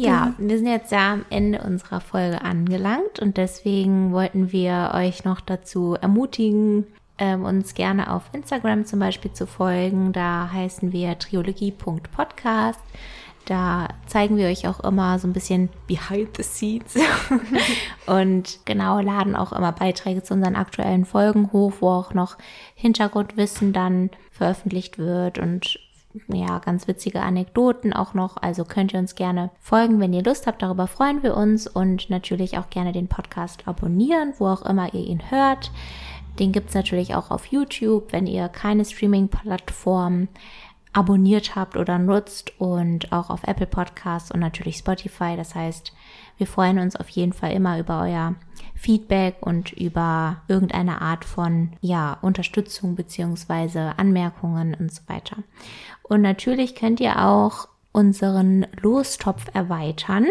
[0.00, 5.24] Ja, wir sind jetzt ja am Ende unserer Folge angelangt und deswegen wollten wir euch
[5.24, 6.86] noch dazu ermutigen,
[7.18, 10.12] ähm, uns gerne auf Instagram zum Beispiel zu folgen.
[10.12, 12.80] Da heißen wir triologie.podcast.
[13.44, 16.96] Da zeigen wir euch auch immer so ein bisschen behind the scenes
[18.06, 22.36] und genau laden auch immer Beiträge zu unseren aktuellen Folgen hoch, wo auch noch
[22.74, 25.80] Hintergrundwissen dann veröffentlicht wird und
[26.28, 28.36] ja, ganz witzige Anekdoten auch noch.
[28.36, 30.62] Also könnt ihr uns gerne folgen, wenn ihr Lust habt.
[30.62, 35.06] Darüber freuen wir uns und natürlich auch gerne den Podcast abonnieren, wo auch immer ihr
[35.06, 35.70] ihn hört.
[36.38, 40.28] Den gibt es natürlich auch auf YouTube, wenn ihr keine Streaming-Plattform
[40.92, 45.36] abonniert habt oder nutzt und auch auf Apple Podcasts und natürlich Spotify.
[45.36, 45.92] Das heißt,
[46.38, 48.34] wir freuen uns auf jeden Fall immer über euer
[48.74, 55.36] Feedback und über irgendeine Art von ja, Unterstützung beziehungsweise Anmerkungen und so weiter.
[56.02, 60.26] Und natürlich könnt ihr auch unseren Lostopf erweitern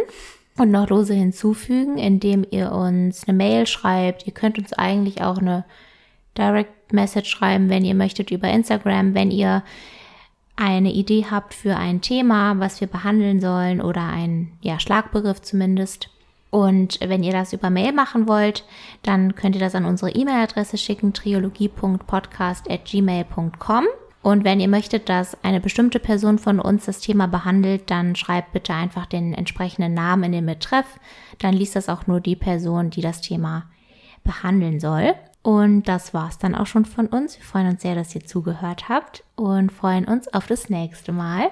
[0.57, 4.25] und noch Lose hinzufügen, indem ihr uns eine Mail schreibt.
[4.25, 5.65] Ihr könnt uns eigentlich auch eine
[6.37, 9.63] Direct Message schreiben, wenn ihr möchtet, über Instagram, wenn ihr
[10.55, 16.09] eine Idee habt für ein Thema, was wir behandeln sollen oder ein ja, Schlagbegriff zumindest.
[16.49, 18.65] Und wenn ihr das über Mail machen wollt,
[19.03, 23.85] dann könnt ihr das an unsere E-Mail-Adresse schicken, triologie.podcast.gmail.com.
[24.23, 28.53] Und wenn ihr möchtet, dass eine bestimmte Person von uns das Thema behandelt, dann schreibt
[28.53, 30.85] bitte einfach den entsprechenden Namen in den Betreff.
[31.39, 33.65] Dann liest das auch nur die Person, die das Thema
[34.23, 35.13] behandeln soll.
[35.47, 37.37] Und das war's dann auch schon von uns.
[37.37, 41.51] Wir freuen uns sehr, dass ihr zugehört habt und freuen uns auf das nächste Mal.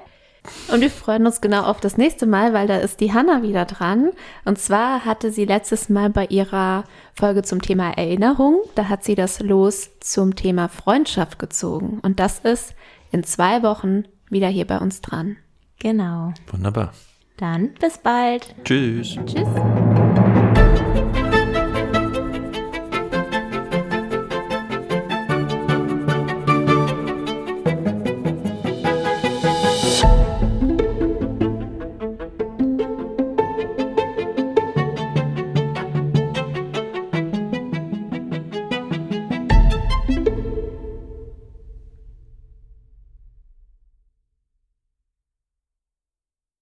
[0.70, 3.64] Und wir freuen uns genau auf das nächste Mal, weil da ist die Hanna wieder
[3.64, 4.12] dran.
[4.44, 6.84] Und zwar hatte sie letztes Mal bei ihrer
[7.14, 12.00] Folge zum Thema Erinnerung, da hat sie das Los zum Thema Freundschaft gezogen.
[12.02, 12.76] Und das ist
[13.14, 15.38] in zwei Wochen wieder hier bei uns dran.
[15.80, 16.34] Genau.
[16.52, 16.92] Wunderbar.
[17.38, 18.56] Dann bis bald.
[18.66, 19.18] Tschüss.
[19.26, 19.48] Tschüss.